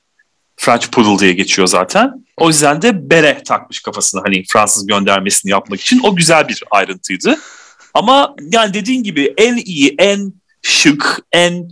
[0.65, 2.25] French Poodle diye geçiyor zaten.
[2.37, 6.01] O yüzden de bere takmış kafasına hani Fransız göndermesini yapmak için.
[6.05, 7.39] O güzel bir ayrıntıydı.
[7.95, 11.69] Ama yani dediğin gibi en iyi, en şık, en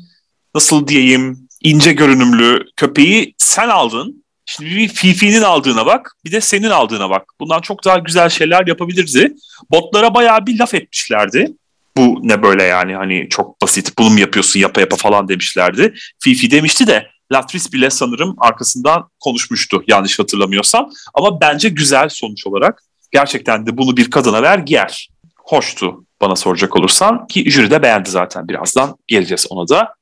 [0.55, 4.24] nasıl diyeyim ince görünümlü köpeği sen aldın.
[4.46, 7.22] Şimdi bir Fifi'nin aldığına bak, bir de senin aldığına bak.
[7.40, 9.35] Bundan çok daha güzel şeyler yapabilirdi.
[9.70, 11.53] Botlara bayağı bir laf etmişlerdi.
[11.96, 15.94] Bu ne böyle yani hani çok basit bunu mu yapıyorsun yapa yapa falan demişlerdi.
[16.20, 20.90] Fifi demişti de Latris bile sanırım arkasından konuşmuştu yanlış hatırlamıyorsam.
[21.14, 22.83] Ama bence güzel sonuç olarak.
[23.11, 25.09] Gerçekten de bunu bir kadına ver giyer.
[25.38, 29.95] Hoştu bana soracak olursan ki jüri de beğendi zaten birazdan geleceğiz ona da.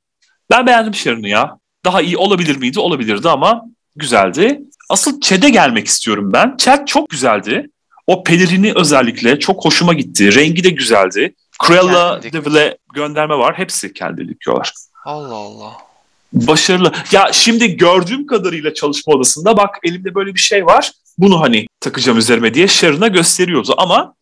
[0.51, 1.59] Ben beğendim Sharon'ı ya.
[1.85, 2.81] Daha iyi olabilir miydi?
[2.81, 3.65] Olabilirdi ama
[3.97, 4.61] güzeldi.
[4.91, 6.57] Asıl Chad'e gelmek istiyorum ben.
[6.57, 7.71] Chad çok güzeldi.
[8.07, 10.35] O pelerini özellikle çok hoşuma gitti.
[10.35, 11.35] Rengi de güzeldi.
[11.67, 13.59] Cruella Devil'e gönderme var.
[13.59, 14.73] Hepsi kendi dikiyorlar.
[15.05, 15.88] Allah Allah.
[16.33, 16.93] Başarılı.
[17.13, 20.93] Ya şimdi gördüğüm kadarıyla çalışma odasında bak elimde böyle bir şey var.
[21.19, 23.75] Bunu hani takacağım üzerime diye Sharon'a gösteriyordu.
[23.79, 24.15] Ama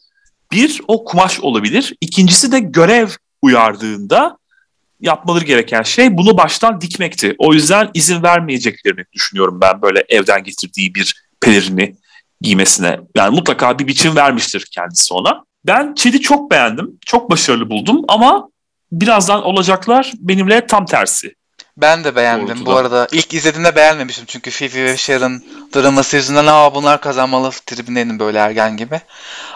[0.52, 1.94] bir o kumaş olabilir.
[2.00, 3.08] İkincisi de görev
[3.42, 4.38] uyardığında
[5.00, 7.34] yapmaları gereken şey bunu baştan dikmekti.
[7.38, 11.96] O yüzden izin vermeyeceklerini düşünüyorum ben böyle evden getirdiği bir pelerini
[12.40, 13.00] giymesine.
[13.16, 15.44] Yani mutlaka bir biçim vermiştir kendisi ona.
[15.66, 16.98] Ben Çed'i çok beğendim.
[17.06, 18.48] Çok başarılı buldum ama
[18.92, 21.34] birazdan olacaklar benimle tam tersi.
[21.76, 22.66] Ben de beğendim Doğrultuda.
[22.66, 23.08] bu arada.
[23.12, 25.42] İlk izlediğimde beğenmemiştim çünkü Fifi ve Sharon
[25.74, 29.00] draması yüzünden aa bunlar kazanmalı tribündeydim böyle ergen gibi.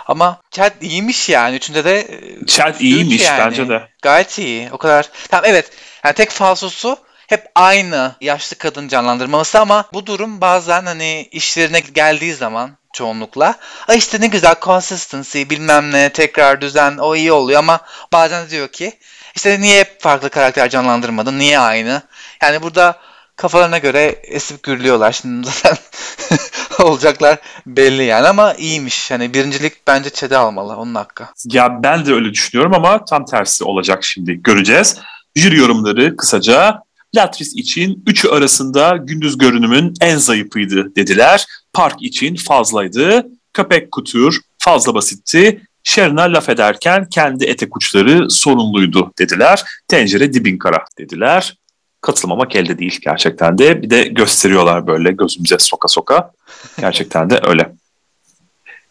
[0.06, 1.56] Ama Chad iyiymiş yani.
[1.56, 3.38] Üçünde de e, Chad iyiymiş yani.
[3.38, 3.88] bence de.
[4.02, 4.68] Gayet iyi.
[4.72, 5.08] O kadar.
[5.30, 5.70] Tamam evet.
[6.04, 12.34] Yani tek falsosu hep aynı yaşlı kadın canlandırması ama bu durum bazen hani işlerine geldiği
[12.34, 13.54] zaman çoğunlukla.
[13.88, 17.80] Ay işte ne güzel consistency bilmem ne tekrar düzen o iyi oluyor ama
[18.12, 18.92] bazen diyor ki
[19.36, 21.38] işte niye hep farklı karakter canlandırmadın?
[21.38, 22.02] Niye aynı?
[22.42, 22.98] Yani burada
[23.36, 25.12] kafalarına göre esip gürlüyorlar.
[25.12, 25.76] Şimdi zaten
[26.78, 29.10] olacaklar belli yani ama iyiymiş.
[29.10, 30.76] Yani birincilik bence Çede almalı.
[30.76, 31.24] Onun hakkı.
[31.44, 34.42] Ya ben de öyle düşünüyorum ama tam tersi olacak şimdi.
[34.42, 34.98] Göreceğiz.
[35.36, 36.82] Jüri yorumları kısaca
[37.16, 41.46] Latris için üçü arasında gündüz görünümün en zayıfıydı dediler.
[41.72, 43.26] Park için fazlaydı.
[43.52, 45.62] Köpek kutur fazla basitti.
[45.84, 49.64] Sharon'a laf ederken kendi etek uçları sorunluydu dediler.
[49.88, 51.56] Tencere dibin kara dediler.
[52.00, 53.82] Katılmamak elde değil gerçekten de.
[53.82, 56.30] Bir de gösteriyorlar böyle gözümüze soka soka.
[56.80, 57.72] Gerçekten de öyle.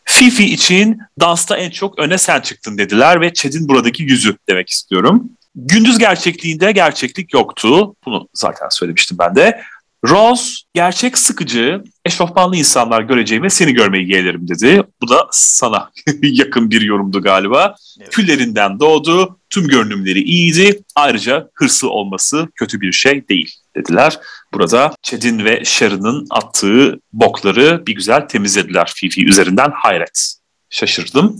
[0.06, 5.30] Fifi için dansta en çok öne sen çıktın dediler ve Chad'in buradaki yüzü demek istiyorum.
[5.56, 7.96] Gündüz gerçekliğinde gerçeklik yoktu.
[8.06, 9.62] Bunu zaten söylemiştim ben de.
[10.08, 14.84] Rose gerçek sıkıcı, eşofmanlı insanlar göreceğime seni görmeyi yeğlerim dedi.
[15.02, 17.76] Bu da sana yakın bir yorumdu galiba.
[18.00, 18.10] Evet.
[18.10, 20.80] Küllerinden doğdu, tüm görünümleri iyiydi.
[20.96, 24.20] Ayrıca hırslı olması kötü bir şey değil dediler.
[24.54, 30.36] Burada Chad'in ve Sharon'ın attığı bokları bir güzel temizlediler Fifi üzerinden hayret.
[30.70, 31.40] Şaşırdım.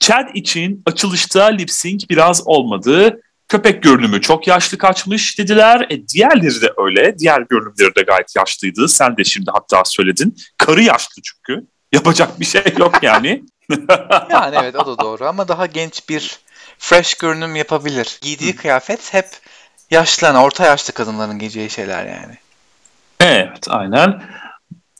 [0.00, 3.20] Chad için açılışta lip sync biraz olmadı.
[3.48, 5.86] Köpek görünümü çok yaşlı kaçmış dediler.
[5.90, 7.18] E, diğerleri de öyle.
[7.18, 8.88] Diğer görünümleri de gayet yaşlıydı.
[8.88, 10.36] Sen de şimdi hatta söyledin.
[10.58, 11.66] Karı yaşlı çünkü.
[11.92, 13.42] Yapacak bir şey yok yani.
[14.30, 16.38] yani evet o da doğru ama daha genç bir
[16.78, 18.18] fresh görünüm yapabilir.
[18.22, 18.56] Giydiği Hı.
[18.56, 19.28] kıyafet hep
[19.90, 22.34] yaşlanan, orta yaşlı kadınların giyeceği şeyler yani.
[23.20, 24.22] Evet aynen.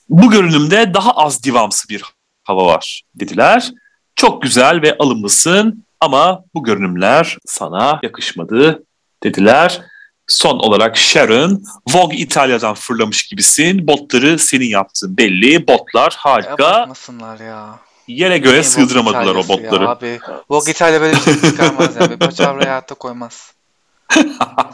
[0.09, 2.05] Bu görünümde daha az divamsı bir
[2.45, 3.73] hava var dediler.
[4.17, 5.86] Çok güzel ve alımlısın.
[6.07, 8.83] Ama bu görünümler sana yakışmadı
[9.23, 9.81] dediler.
[10.27, 13.87] Son olarak Sharon, Vogue İtalya'dan fırlamış gibisin.
[13.87, 15.69] Botları senin yaptığın belli.
[15.69, 16.79] Botlar harika.
[16.79, 17.79] Yapmasınlar ya.
[18.09, 19.85] Yere göğe sığdıramadılar o botları.
[19.85, 20.21] Ya abi.
[20.51, 22.19] Vogue İtalya böyle bir şey çıkarmaz yani.
[22.19, 23.53] Paçavrayı hayatta koymaz.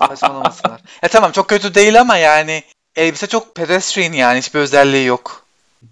[0.09, 0.81] Saçmalamasınlar.
[1.03, 2.63] E tamam çok kötü değil ama yani
[2.97, 5.42] elbise çok pedestrian yani hiçbir özelliği yok.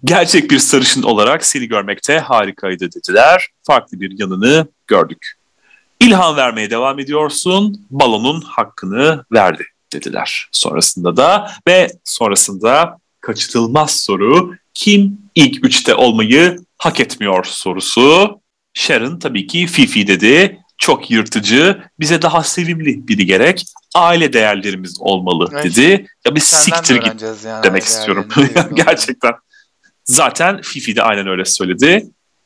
[0.03, 3.47] Gerçek bir sarışın olarak seni görmekte harikaydı dediler.
[3.63, 5.33] Farklı bir yanını gördük.
[5.99, 7.85] İlham vermeye devam ediyorsun.
[7.89, 10.47] Balonun hakkını verdi dediler.
[10.51, 18.39] Sonrasında da ve sonrasında kaçırılmaz soru kim ilk üçte olmayı hak etmiyor sorusu.
[18.73, 20.57] Sharon tabii ki Fifi dedi.
[20.77, 23.65] Çok yırtıcı, bize daha sevimli biri gerek.
[23.95, 26.07] Aile değerlerimiz olmalı dedi.
[26.25, 28.27] Ya bir siktir git yani, demek istiyorum.
[28.73, 29.33] Gerçekten.
[30.05, 32.05] Zaten Fifi de aynen öyle söyledi.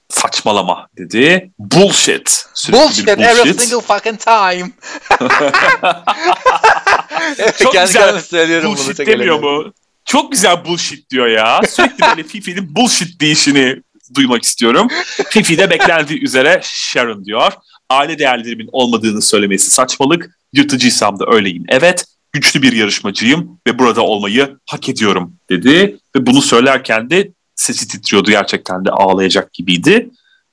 [0.10, 1.52] Saçmalama dedi.
[1.60, 2.46] Bullshit.
[2.54, 4.72] Sürekli bullshit, bullshit every single fucking time.
[7.64, 9.74] Çok Kendi güzel söylüyorum bullshit bunu demiyor mu?
[10.06, 11.62] Çok güzel bullshit diyor ya.
[11.70, 13.82] Sürekli böyle Fifi'nin bullshit deyişini
[14.16, 14.88] duymak istiyorum.
[15.30, 17.52] Fifi de beklendiği üzere Sharon diyor.
[17.90, 20.30] Aile değerlerimin olmadığını söylemesi saçmalık.
[20.54, 21.64] Yırtıcıysam da öyleyim.
[21.70, 25.98] Evet, güçlü bir yarışmacıyım ve burada olmayı hak ediyorum dedi.
[26.16, 30.10] Ve bunu söylerken de sesi titriyordu gerçekten de ağlayacak gibiydi.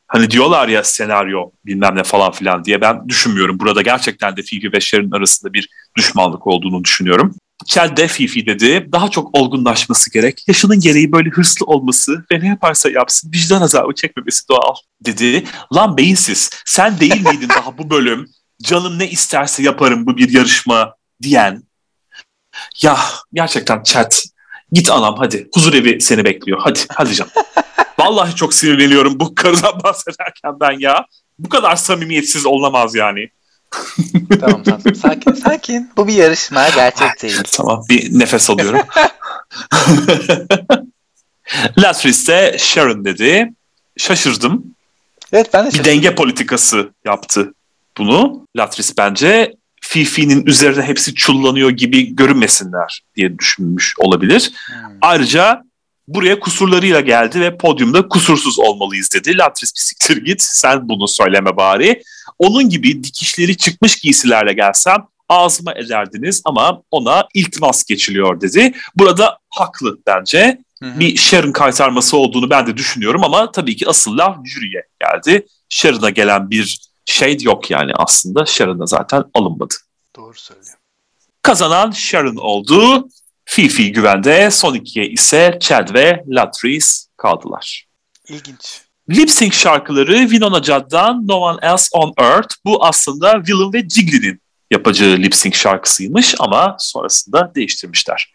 [0.09, 3.59] Hani diyorlar ya senaryo bilmem ne falan filan diye ben düşünmüyorum.
[3.59, 7.35] Burada gerçekten de Fifi ve Sharon arasında bir düşmanlık olduğunu düşünüyorum.
[7.67, 8.88] Chad de Fifi dedi.
[8.93, 10.49] Daha çok olgunlaşması gerek.
[10.49, 15.45] Yaşının gereği böyle hırslı olması ve ne yaparsa yapsın vicdan azabı çekmemesi doğal dedi.
[15.75, 18.29] Lan beyinsiz sen değil miydin daha bu bölüm
[18.62, 21.62] canım ne isterse yaparım bu bir yarışma diyen.
[22.83, 22.99] Ya
[23.33, 24.12] gerçekten Chad
[24.73, 27.33] git anam hadi huzur evi seni bekliyor hadi hadi canım.
[27.99, 31.07] Vallahi çok sinirleniyorum bu karıdan bahsederken ben ya.
[31.39, 33.29] Bu kadar samimiyetsiz olamaz yani
[34.41, 34.81] tamam tamam.
[34.95, 35.91] Sakin sakin.
[35.97, 36.69] Bu bir yarışma.
[36.69, 37.41] Gerçek değil.
[37.53, 38.81] tamam bir nefes alıyorum.
[41.79, 43.53] Latris Sharon dedi.
[43.97, 44.65] Şaşırdım.
[45.33, 45.85] Evet ben de şaşırdım.
[45.85, 47.55] Bir denge politikası yaptı
[47.99, 48.47] bunu.
[48.57, 54.53] Latris bence Fifi'nin üzerine hepsi çullanıyor gibi görünmesinler diye düşünmüş olabilir.
[54.66, 54.99] Hmm.
[55.01, 55.62] Ayrıca
[56.09, 59.38] buraya kusurlarıyla geldi ve podyumda kusursuz olmalıyız dedi.
[59.38, 62.03] Latris bir git sen bunu söyleme bari.
[62.38, 68.73] Onun gibi dikişleri çıkmış giysilerle gelsem ağzıma ederdiniz ama ona iltimas geçiliyor dedi.
[68.97, 70.59] Burada haklı bence.
[70.83, 71.01] Hı hı.
[71.01, 75.47] Bir Sharon kaytarması olduğunu ben de düşünüyorum ama tabii ki asıl laf jüriye geldi.
[75.68, 78.47] Sharon'a gelen bir şey yok yani aslında.
[78.47, 79.75] Sharon'a zaten alınmadı.
[80.17, 80.77] Doğru söylüyor.
[81.43, 83.09] Kazanan Sharon oldu.
[83.45, 86.87] Fifi güvende, son ikiye ise Chad ve Latrice
[87.17, 87.87] kaldılar.
[88.29, 88.81] İlginç.
[89.11, 92.55] Lip sync şarkıları Winona Judd'dan No One Else on Earth.
[92.65, 98.33] Bu aslında Willem ve Jiggly'nin yapacağı lip sync şarkısıymış ama sonrasında değiştirmişler.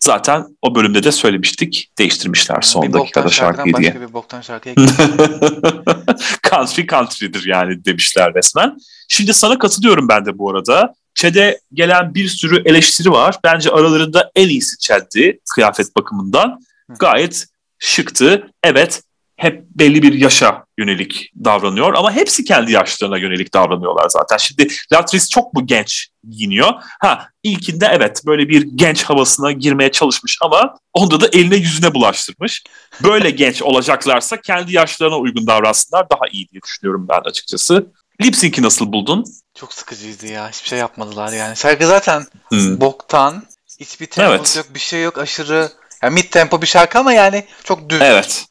[0.00, 1.90] Zaten o bölümde de söylemiştik.
[1.98, 3.88] Değiştirmişler son bir dakikada şarkıyı diye.
[3.88, 4.74] Başka bir boktan şarkıya
[6.50, 8.76] Country country'dir yani demişler resmen.
[9.08, 10.94] Şimdi sana katılıyorum ben de bu arada.
[11.14, 13.38] Çede gelen bir sürü eleştiri var.
[13.44, 16.60] Bence aralarında en iyisi Chad'di kıyafet bakımından.
[16.88, 17.46] Gayet
[17.78, 18.50] şıktı.
[18.62, 19.02] Evet
[19.38, 24.36] hep belli bir yaşa yönelik davranıyor ama hepsi kendi yaşlarına yönelik davranıyorlar zaten.
[24.36, 26.72] Şimdi Latrice çok mu genç giyiniyor?
[27.00, 32.62] Ha ilkinde evet böyle bir genç havasına girmeye çalışmış ama onda da eline yüzüne bulaştırmış.
[33.02, 37.86] Böyle genç olacaklarsa kendi yaşlarına uygun davransınlar daha iyi diye düşünüyorum ben açıkçası.
[38.22, 39.24] Lip Sync'i nasıl buldun?
[39.54, 40.48] Çok sıkıcıydı ya.
[40.48, 41.56] Hiçbir şey yapmadılar yani.
[41.56, 42.80] Şarkı zaten hmm.
[42.80, 43.42] boktan.
[43.80, 44.56] Hiçbir tempo evet.
[44.56, 45.18] yok, bir şey yok.
[45.18, 45.68] Aşırı
[46.02, 48.02] yani mid tempo bir şarkı ama yani çok düz.
[48.02, 48.48] Evet.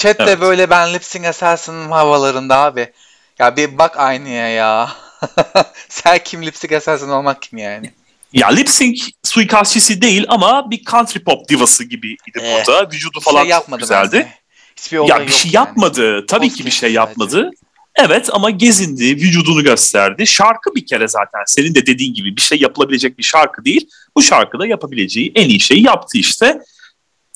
[0.00, 0.28] Chat evet.
[0.28, 2.92] de böyle ben lip sync assassin'ım havalarında abi.
[3.38, 4.90] Ya bir bak aynıya ya.
[5.88, 7.92] Sen kim lip sync assassin olmak kim yani?
[8.32, 12.90] Ya lip sync suikastçisi değil ama bir country pop divası gibiydi ee, burada.
[12.90, 14.08] Vücudu falan şey çok güzeldi.
[14.12, 14.28] Bence.
[14.76, 15.66] Hiçbir ya bir şey yani.
[15.66, 16.26] yapmadı.
[16.26, 17.30] Tabii Post ki bir şey yapmadı.
[17.30, 17.50] Sadece.
[17.96, 20.26] Evet ama gezindi, vücudunu gösterdi.
[20.26, 23.88] Şarkı bir kere zaten senin de dediğin gibi bir şey yapılabilecek bir şarkı değil.
[24.16, 26.60] Bu şarkıda yapabileceği en iyi şeyi yaptı işte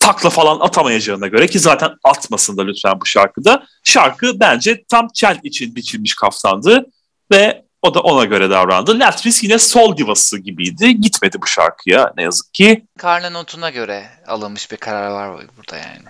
[0.05, 3.67] takla falan atamayacağına göre ki zaten atmasın da lütfen bu şarkıda.
[3.85, 6.87] Şarkı bence tam Chad için biçilmiş kaftandı
[7.33, 8.99] ve o da ona göre davrandı.
[8.99, 11.01] Latris yine sol divası gibiydi.
[11.01, 12.85] Gitmedi bu şarkıya ne yazık ki.
[12.99, 16.05] Karne notuna göre alınmış bir karar var burada yani.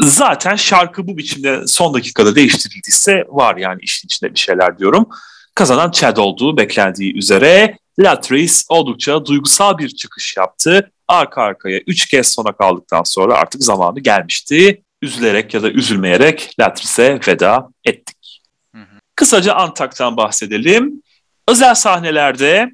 [0.00, 5.08] Zaten şarkı bu biçimde son dakikada değiştirildiyse var yani işin içinde bir şeyler diyorum.
[5.54, 12.28] Kazanan Chad olduğu beklendiği üzere Latrice oldukça duygusal bir çıkış yaptı arka arkaya 3 kez
[12.28, 14.82] sona kaldıktan sonra artık zamanı gelmişti.
[15.02, 18.42] Üzülerek ya da üzülmeyerek Latris'e veda ettik.
[18.74, 19.00] Hı hı.
[19.14, 21.02] Kısaca Antak'tan bahsedelim.
[21.48, 22.70] Özel sahnelerde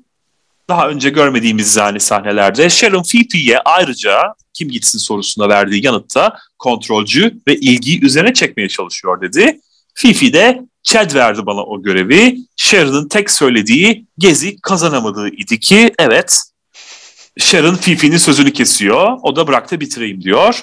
[0.68, 7.56] daha önce görmediğimiz yani sahnelerde Sharon Fifi'ye ayrıca kim gitsin sorusuna verdiği yanıtta kontrolcü ve
[7.56, 9.60] ilgiyi üzerine çekmeye çalışıyor dedi.
[9.94, 12.38] Fifi de Chad verdi bana o görevi.
[12.56, 16.42] Sharon'ın tek söylediği Gezi kazanamadığı idi ki evet
[17.38, 19.18] Sharon Fifi'nin sözünü kesiyor.
[19.22, 20.60] O da bırak da bitireyim diyor.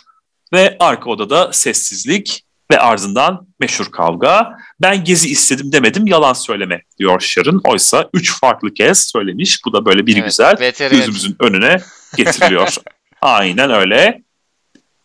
[0.53, 4.57] Ve arka odada sessizlik ve ardından meşhur kavga.
[4.81, 7.61] Ben gezi istedim demedim yalan söyleme diyor Sharon.
[7.63, 9.65] Oysa üç farklı kez söylemiş.
[9.65, 10.97] Bu da böyle bir evet, güzel veteran.
[10.97, 11.77] gözümüzün önüne
[12.17, 12.75] getiriliyor.
[13.21, 14.23] Aynen öyle.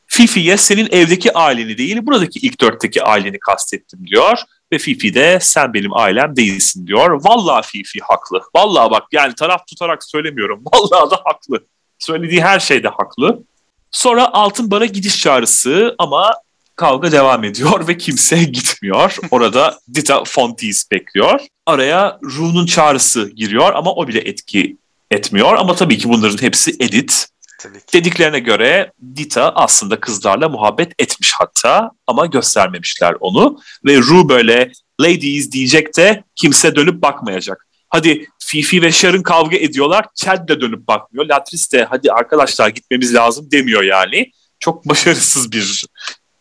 [0.07, 4.39] Fifi'ye senin evdeki aileni değil buradaki ilk dörtteki aileni kastettim diyor.
[4.73, 7.21] Ve Fifi de sen benim ailem değilsin diyor.
[7.25, 8.41] Vallahi Fifi haklı.
[8.57, 10.63] Vallahi bak yani taraf tutarak söylemiyorum.
[10.75, 11.67] Vallahi da haklı.
[11.99, 13.43] Söylediği her şeyde haklı.
[13.91, 16.35] Sonra Altın Bar'a gidiş çağrısı ama
[16.77, 19.17] kavga devam ediyor ve kimse gitmiyor.
[19.31, 21.41] Orada Dita Fontis bekliyor.
[21.67, 24.77] Araya Ru'nun çağrısı giriyor ama o bile etki
[25.11, 25.55] etmiyor.
[25.59, 27.29] Ama tabii ki bunların hepsi edit.
[27.59, 27.93] Tabii ki.
[27.93, 33.59] Dediklerine göre Dita aslında kızlarla muhabbet etmiş hatta ama göstermemişler onu.
[33.85, 37.67] Ve Ru böyle ladies diyecek de kimse dönüp bakmayacak.
[37.89, 40.07] Hadi Fifi ve Sharon kavga ediyorlar.
[40.15, 41.27] Chad de dönüp bakmıyor.
[41.27, 44.33] Latris de hadi arkadaşlar gitmemiz lazım demiyor yani.
[44.61, 45.87] Çok başarısız bir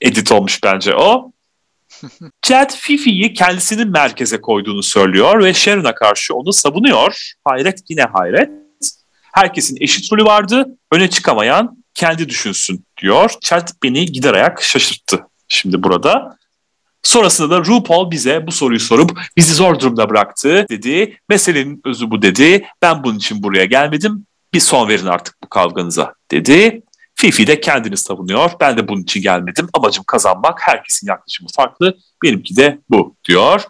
[0.02, 1.32] edit olmuş bence o.
[2.42, 7.32] Chad Fifi'yi kendisinin merkeze koyduğunu söylüyor ve Sharon'a karşı onu savunuyor.
[7.44, 8.67] Hayret yine hayret.
[9.38, 10.66] Herkesin eşit rolü vardı.
[10.92, 13.32] Öne çıkamayan kendi düşünsün diyor.
[13.42, 16.38] Chad beni gider ayak şaşırttı şimdi burada.
[17.04, 21.20] Sonrasında da RuPaul bize bu soruyu sorup bizi zor durumda bıraktı dedi.
[21.30, 22.66] Meselenin özü bu dedi.
[22.82, 24.26] Ben bunun için buraya gelmedim.
[24.54, 26.82] Bir son verin artık bu kavganıza dedi.
[27.16, 28.52] Fifi de kendini savunuyor.
[28.60, 29.70] Ben de bunun için gelmedim.
[29.74, 30.60] Amacım kazanmak.
[30.62, 31.98] Herkesin yaklaşımı farklı.
[32.24, 33.64] Benimki de bu diyor.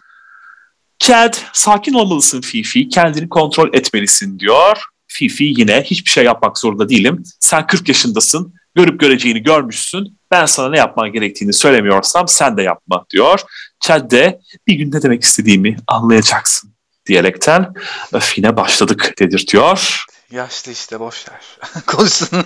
[0.98, 2.88] Chad sakin olmalısın Fifi.
[2.88, 4.82] Kendini kontrol etmelisin diyor.
[5.08, 7.22] Fifi yine hiçbir şey yapmak zorunda değilim.
[7.40, 8.54] Sen 40 yaşındasın.
[8.74, 10.18] Görüp göreceğini görmüşsün.
[10.30, 13.40] Ben sana ne yapman gerektiğini söylemiyorsam sen de yapma diyor.
[13.80, 16.72] Chad de bir gün ne demek istediğimi anlayacaksın
[17.06, 17.74] diyerekten
[18.12, 20.04] öf yine başladık dedirtiyor.
[20.30, 21.40] Yaşlı işte boşver.
[21.86, 22.28] Konuşsun.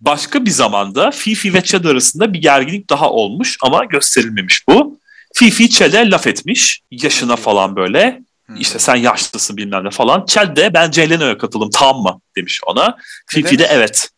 [0.00, 4.98] Başka bir zamanda Fifi ve Chad arasında bir gerginlik daha olmuş ama gösterilmemiş bu.
[5.34, 8.22] Fifi Chad'e laf etmiş yaşına falan böyle.
[8.46, 8.56] Hmm.
[8.56, 10.26] İşte sen yaşlısın bilmem ne falan.
[10.26, 12.96] Chad de ben Jay Leno'ya katıldım tamam mı demiş ona.
[13.26, 14.10] Fifi de evet.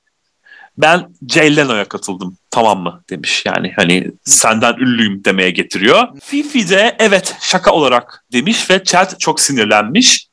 [0.79, 6.09] Ben Jay Leno'ya katıldım tamam mı demiş yani hani senden ünlüyüm demeye getiriyor.
[6.21, 10.29] Fifi de evet şaka olarak demiş ve Chad çok sinirlenmiş.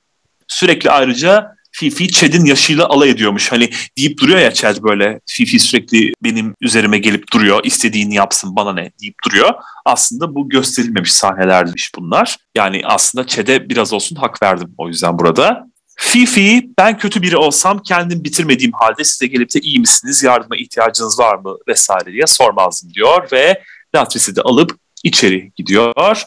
[0.47, 3.51] Sürekli ayrıca Fifi Chad'in yaşıyla alay ediyormuş.
[3.51, 7.59] Hani deyip duruyor ya Chad böyle Fifi sürekli benim üzerime gelip duruyor.
[7.63, 9.53] istediğini yapsın bana ne deyip duruyor.
[9.86, 12.38] Aslında bu gösterilmemiş sahnelermiş bunlar.
[12.55, 15.67] Yani aslında Chad'e biraz olsun hak verdim o yüzden burada.
[15.95, 21.19] Fifi ben kötü biri olsam kendim bitirmediğim halde size gelip de iyi misiniz yardıma ihtiyacınız
[21.19, 23.61] var mı vesaire diye sormazdım diyor ve
[23.95, 26.24] Latris'i de alıp içeri gidiyor.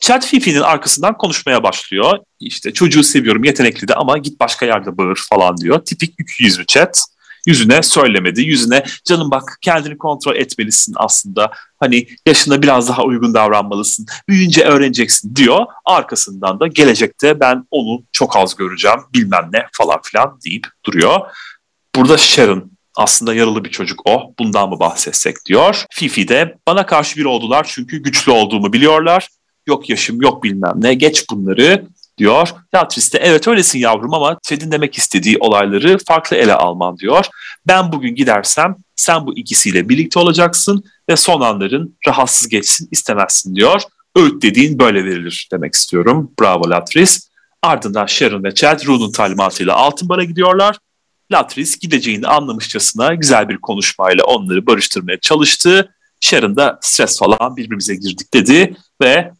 [0.00, 2.18] Chad Fifi'nin arkasından konuşmaya başlıyor.
[2.40, 5.84] İşte çocuğu seviyorum yetenekli de ama git başka yerde bağır falan diyor.
[5.84, 6.94] Tipik iki yüzlü Chad.
[7.46, 8.42] Yüzüne söylemedi.
[8.42, 11.50] Yüzüne canım bak kendini kontrol etmelisin aslında.
[11.80, 14.06] Hani yaşına biraz daha uygun davranmalısın.
[14.28, 15.66] Büyüyünce öğreneceksin diyor.
[15.84, 21.20] Arkasından da gelecekte ben onu çok az göreceğim bilmem ne falan filan deyip duruyor.
[21.96, 24.34] Burada Sharon aslında yaralı bir çocuk o.
[24.38, 25.84] Bundan mı bahsetsek diyor.
[25.90, 29.28] Fifi de bana karşı bir oldular çünkü güçlü olduğumu biliyorlar
[29.66, 31.86] yok yaşım yok bilmem ne geç bunları
[32.18, 32.48] diyor.
[32.72, 37.26] Beatrice de evet öylesin yavrum ama senin demek istediği olayları farklı ele alman diyor.
[37.66, 43.82] Ben bugün gidersem sen bu ikisiyle birlikte olacaksın ve son anların rahatsız geçsin istemezsin diyor.
[44.16, 46.32] Öğüt dediğin böyle verilir demek istiyorum.
[46.40, 47.30] Bravo Latris.
[47.62, 50.76] Ardından Sharon ve Chad Rune'un talimatıyla Altın Bar'a gidiyorlar.
[51.32, 55.94] Latris gideceğini anlamışçasına güzel bir konuşmayla onları barıştırmaya çalıştı.
[56.20, 59.32] Sharon da stres falan birbirimize girdik dedi ve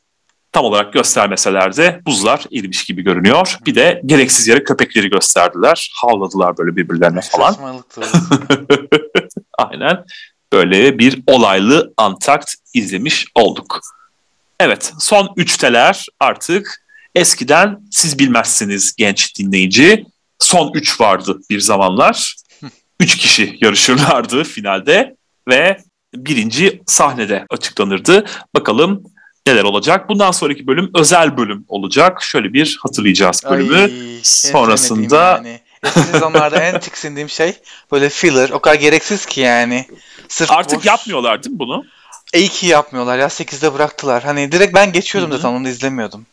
[0.52, 3.56] tam olarak göstermeseler de buzlar erimiş gibi görünüyor.
[3.66, 5.92] Bir de gereksiz yere köpekleri gösterdiler.
[5.94, 7.56] Havladılar böyle birbirlerine falan.
[9.58, 10.04] Aynen.
[10.52, 13.80] Böyle bir olaylı antakt izlemiş olduk.
[14.60, 16.84] Evet son üçteler artık
[17.14, 20.06] eskiden siz bilmezsiniz genç dinleyici.
[20.38, 22.36] Son üç vardı bir zamanlar.
[23.00, 25.16] Üç kişi yarışırlardı finalde
[25.48, 25.78] ve
[26.14, 28.24] birinci sahnede açıklanırdı.
[28.54, 29.04] Bakalım
[29.46, 30.08] neler olacak?
[30.08, 32.22] Bundan sonraki bölüm özel bölüm olacak.
[32.22, 33.82] Şöyle bir hatırlayacağız bölümü.
[33.82, 35.42] Ay, Sonrasında...
[35.44, 35.60] Yani.
[36.12, 37.54] sezonlarda en tiksindiğim şey
[37.92, 38.50] böyle filler.
[38.50, 39.86] O kadar gereksiz ki yani.
[40.28, 40.86] Sırf Artık boş...
[40.86, 41.84] yapmıyorlar değil mi bunu?
[42.34, 43.26] İyi ki yapmıyorlar ya.
[43.26, 44.22] 8'de bıraktılar.
[44.22, 45.40] Hani direkt ben geçiyordum Hı-hı.
[45.40, 46.26] zaten onu izlemiyordum.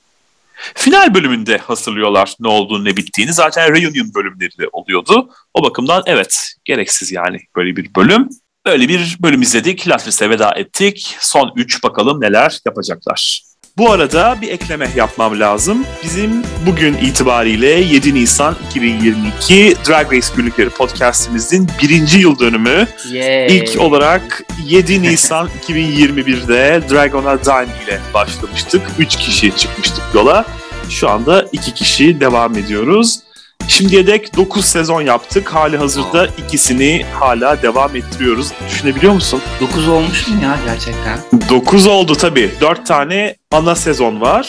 [0.75, 3.33] Final bölümünde hatırlıyorlar ne olduğunu ne bittiğini.
[3.33, 5.29] Zaten reunion bölümleri de oluyordu.
[5.53, 8.29] O bakımdan evet gereksiz yani böyle bir bölüm.
[8.67, 9.87] Böyle bir bölüm izledik.
[9.87, 11.15] Latris'e veda ettik.
[11.19, 13.41] Son 3 bakalım neler yapacaklar.
[13.77, 15.85] Bu arada bir ekleme yapmam lazım.
[16.03, 22.87] Bizim bugün itibariyle 7 Nisan 2022 Drag Race Günlükleri podcastimizin birinci yıl dönümü.
[23.11, 23.57] Yay.
[23.57, 28.81] İlk olarak 7 Nisan 2021'de Dragona Dime ile başlamıştık.
[28.99, 30.45] 3 kişi çıkmıştık yola.
[30.89, 33.19] Şu anda 2 kişi devam ediyoruz.
[33.67, 35.49] Şimdiye dek 9 sezon yaptık.
[35.55, 38.51] Hali hazırda ikisini hala devam ettiriyoruz.
[38.69, 39.41] Düşünebiliyor musun?
[39.61, 41.19] 9 olmuş mu ya gerçekten?
[41.49, 42.51] 9 oldu tabii.
[42.61, 44.47] 4 tane ana sezon var.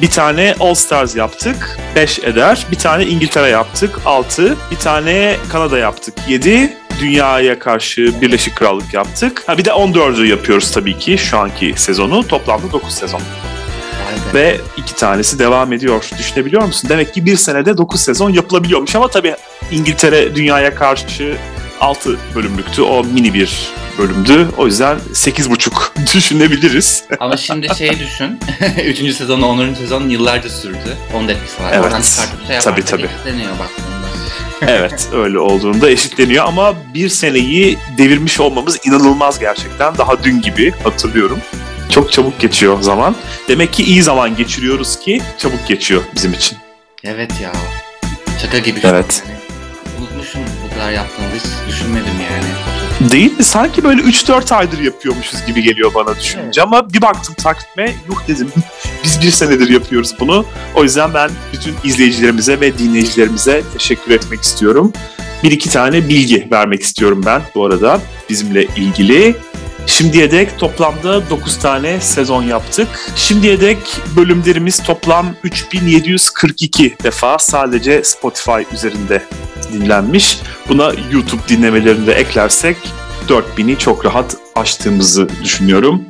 [0.00, 1.78] Bir tane All Stars yaptık.
[1.96, 2.66] 5 eder.
[2.70, 3.98] Bir tane İngiltere yaptık.
[4.06, 4.56] 6.
[4.70, 6.14] Bir tane Kanada yaptık.
[6.28, 6.76] 7.
[7.00, 9.42] Dünyaya karşı Birleşik Krallık yaptık.
[9.46, 12.28] Ha bir de 14'ü yapıyoruz tabii ki şu anki sezonu.
[12.28, 13.20] Toplamda 9 sezon.
[14.34, 16.10] Ve iki tanesi devam ediyor.
[16.18, 16.90] Düşünebiliyor musun?
[16.90, 19.34] Demek ki bir senede 9 sezon yapılabiliyormuş ama tabii
[19.72, 21.36] İngiltere dünyaya karşı
[21.80, 22.82] 6 bölümlüktü.
[22.82, 24.48] O mini bir bölümdü.
[24.56, 27.04] O yüzden 8,5 düşünebiliriz.
[27.20, 28.40] Ama şimdi şey düşün.
[28.84, 29.14] 3.
[29.16, 29.74] sezon, 10.
[29.74, 30.96] sezon yıllarca sürdü.
[31.14, 31.70] Onun da etkisi var.
[31.72, 31.84] Evet.
[31.84, 33.02] Oradan çıkartıp şey Tabii, tabii.
[33.06, 34.02] eşitleniyor baktığında.
[34.72, 39.98] evet öyle olduğunda eşitleniyor ama bir seneyi devirmiş olmamız inanılmaz gerçekten.
[39.98, 41.38] Daha dün gibi hatırlıyorum.
[41.90, 43.16] Çok çabuk geçiyor zaman.
[43.48, 46.58] Demek ki iyi zaman geçiriyoruz ki çabuk geçiyor bizim için.
[47.04, 47.52] Evet ya.
[48.42, 49.22] Şaka gibi Evet.
[49.28, 49.38] yani.
[50.00, 53.10] Unutmuşum bu kadar yaptığımızı hiç düşünmedim yani.
[53.10, 53.44] Değil mi?
[53.44, 58.52] Sanki böyle 3-4 aydır yapıyormuşuz gibi geliyor bana düşününce ama bir baktım takvime yuh dedim
[59.04, 60.44] biz bir senedir yapıyoruz bunu.
[60.74, 64.92] O yüzden ben bütün izleyicilerimize ve dinleyicilerimize teşekkür etmek istiyorum.
[65.42, 69.36] Bir iki tane bilgi vermek istiyorum ben bu arada bizimle ilgili.
[69.86, 72.88] Şimdiye dek toplamda 9 tane sezon yaptık.
[73.16, 73.78] Şimdiye dek
[74.16, 79.22] bölümlerimiz toplam 3742 defa sadece Spotify üzerinde
[79.72, 80.38] dinlenmiş.
[80.68, 82.76] Buna YouTube dinlemelerini de eklersek
[83.28, 86.02] 4000'i çok rahat aştığımızı düşünüyorum.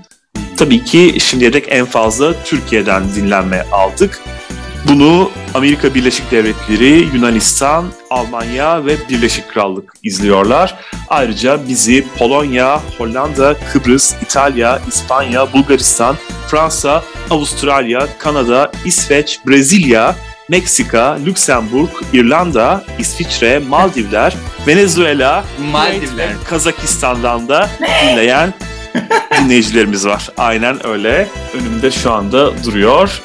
[0.57, 4.21] Tabii ki şimdiye dek en fazla Türkiye'den dinlenme aldık.
[4.89, 10.75] Bunu Amerika Birleşik Devletleri, Yunanistan, Almanya ve Birleşik Krallık izliyorlar.
[11.09, 16.17] Ayrıca bizi Polonya, Hollanda, Kıbrıs, İtalya, İspanya, Bulgaristan,
[16.49, 20.17] Fransa, Avustralya, Kanada, İsveç, Brezilya,
[20.49, 24.35] Meksika, Lüksemburg, İrlanda, İsviçre, Maldivler,
[24.67, 26.29] Venezuela, Maldivler.
[26.49, 27.71] Kazakistan'dan da
[28.03, 28.55] dinleyen
[29.41, 30.29] dinleyicilerimiz var.
[30.37, 31.29] Aynen öyle.
[31.55, 33.23] Önümde şu anda duruyor.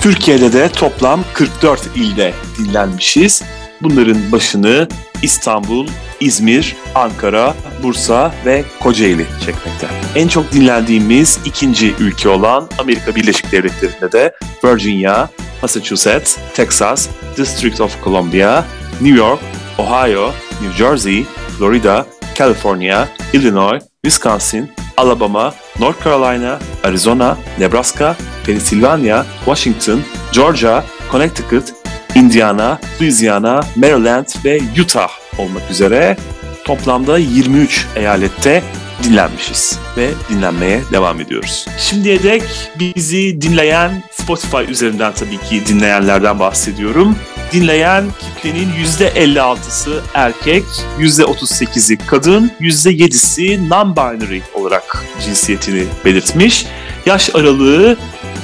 [0.00, 3.42] Türkiye'de de toplam 44 ilde dinlenmişiz.
[3.82, 4.88] Bunların başını
[5.22, 5.88] İstanbul,
[6.20, 9.88] İzmir, Ankara, Bursa ve Kocaeli çekmekte.
[10.14, 14.34] En çok dinlendiğimiz ikinci ülke olan Amerika Birleşik Devletleri'nde de
[14.64, 15.28] Virginia,
[15.62, 18.64] Massachusetts, Texas, District of Columbia,
[19.00, 19.40] New York,
[19.78, 20.32] Ohio,
[20.62, 21.26] New Jersey,
[21.58, 22.06] Florida,
[22.38, 28.16] California, Illinois, Wisconsin, Alabama, North Carolina, Arizona, Nebraska,
[28.46, 31.74] Pennsylvania, Washington, Georgia, Connecticut,
[32.14, 36.16] Indiana, Louisiana, Maryland ve Utah olmak üzere
[36.64, 38.62] toplamda 23 eyalette
[39.02, 41.66] dinlenmişiz ve dinlenmeye devam ediyoruz.
[41.78, 42.42] Şimdiye dek
[42.78, 47.16] bizi dinleyen Spotify üzerinden tabii ki dinleyenlerden bahsediyorum.
[47.52, 50.64] Dinleyen kitlenin %56'sı erkek,
[50.98, 56.66] %38'i kadın, %7'si non-binary olarak cinsiyetini belirtmiş.
[57.06, 57.96] Yaş aralığı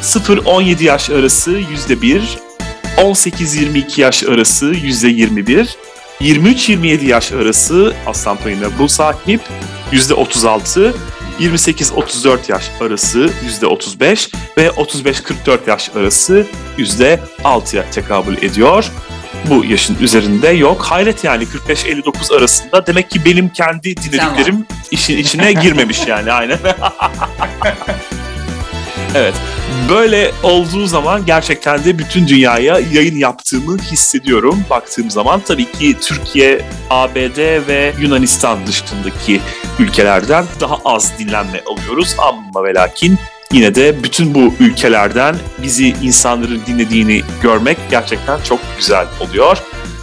[0.02, 2.20] 0-17 yaş arası %1,
[2.96, 5.66] 18-22 yaş arası %21,
[6.20, 9.40] 23-27 yaş arası aslan payına bu sahip
[9.92, 10.92] %36,
[11.40, 13.30] 28-34 yaş arası
[13.62, 16.46] %35 ve 35-44 yaş arası
[16.78, 18.90] %6'ya tekabül ediyor.
[19.50, 20.82] Bu yaşın üzerinde yok.
[20.82, 22.86] Hayret yani 45-59 arasında.
[22.86, 26.58] Demek ki benim kendi dinlediklerim işin içine girmemiş yani aynen.
[29.18, 29.34] evet.
[29.88, 34.64] Böyle olduğu zaman gerçekten de bütün dünyaya yayın yaptığımı hissediyorum.
[34.70, 36.60] Baktığım zaman tabii ki Türkiye,
[36.90, 39.40] ABD ve Yunanistan dışındaki
[39.78, 42.16] ülkelerden daha az dinlenme alıyoruz.
[42.18, 43.18] Ama ve lakin
[43.52, 49.58] yine de bütün bu ülkelerden bizi insanların dinlediğini görmek gerçekten çok güzel oluyor.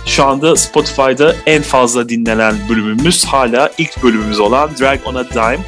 [0.06, 5.60] Şu anda Spotify'da en fazla dinlenen bölümümüz hala ilk bölümümüz olan Drag on a Dime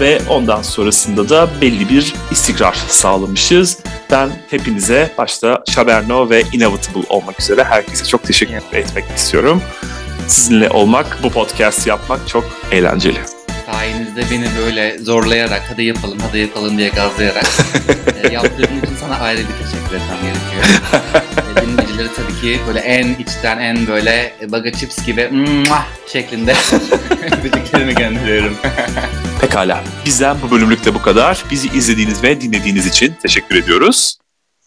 [0.00, 3.78] ve ondan sonrasında da belli bir istikrar sağlamışız.
[4.10, 9.62] Ben hepinize başta Shaberno ve Inevitable olmak üzere herkese çok teşekkür etmek istiyorum.
[10.26, 13.18] Sizinle olmak, bu podcast yapmak çok eğlenceli.
[13.72, 17.46] Sayenizde beni böyle zorlayarak hadi yapalım hadi yapalım diye gazlayarak
[18.22, 20.82] e, yaptığın için sana ayrı bir teşekkür etmem gerekiyor.
[21.56, 25.30] e, dinleyicileri tabii ki böyle en içten en böyle baga chips gibi
[26.12, 26.54] şeklinde
[27.32, 28.56] öpücüklerimi gönderiyorum.
[29.40, 29.84] Pekala.
[30.06, 31.44] Bizden bu bölümlükte bu kadar.
[31.50, 34.18] Bizi izlediğiniz ve dinlediğiniz için teşekkür ediyoruz.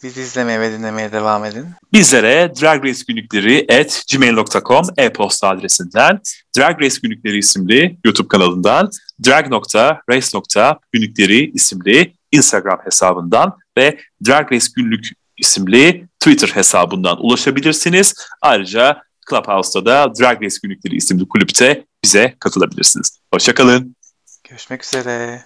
[0.04, 1.66] Bizi izlemeye ve dinlemeye devam edin.
[1.94, 6.20] Bizlere Drag Race günlükleri at gmail.com e-posta adresinden,
[6.58, 8.90] Drag Race günlükleri isimli YouTube kanalından,
[9.26, 18.14] drag.race.günlükleri isimli Instagram hesabından ve Drag Race günlük isimli Twitter hesabından ulaşabilirsiniz.
[18.42, 23.20] Ayrıca Clubhouse'da da Drag Race günlükleri isimli kulüpte bize katılabilirsiniz.
[23.34, 23.96] Hoşçakalın.
[24.44, 25.44] Görüşmek üzere.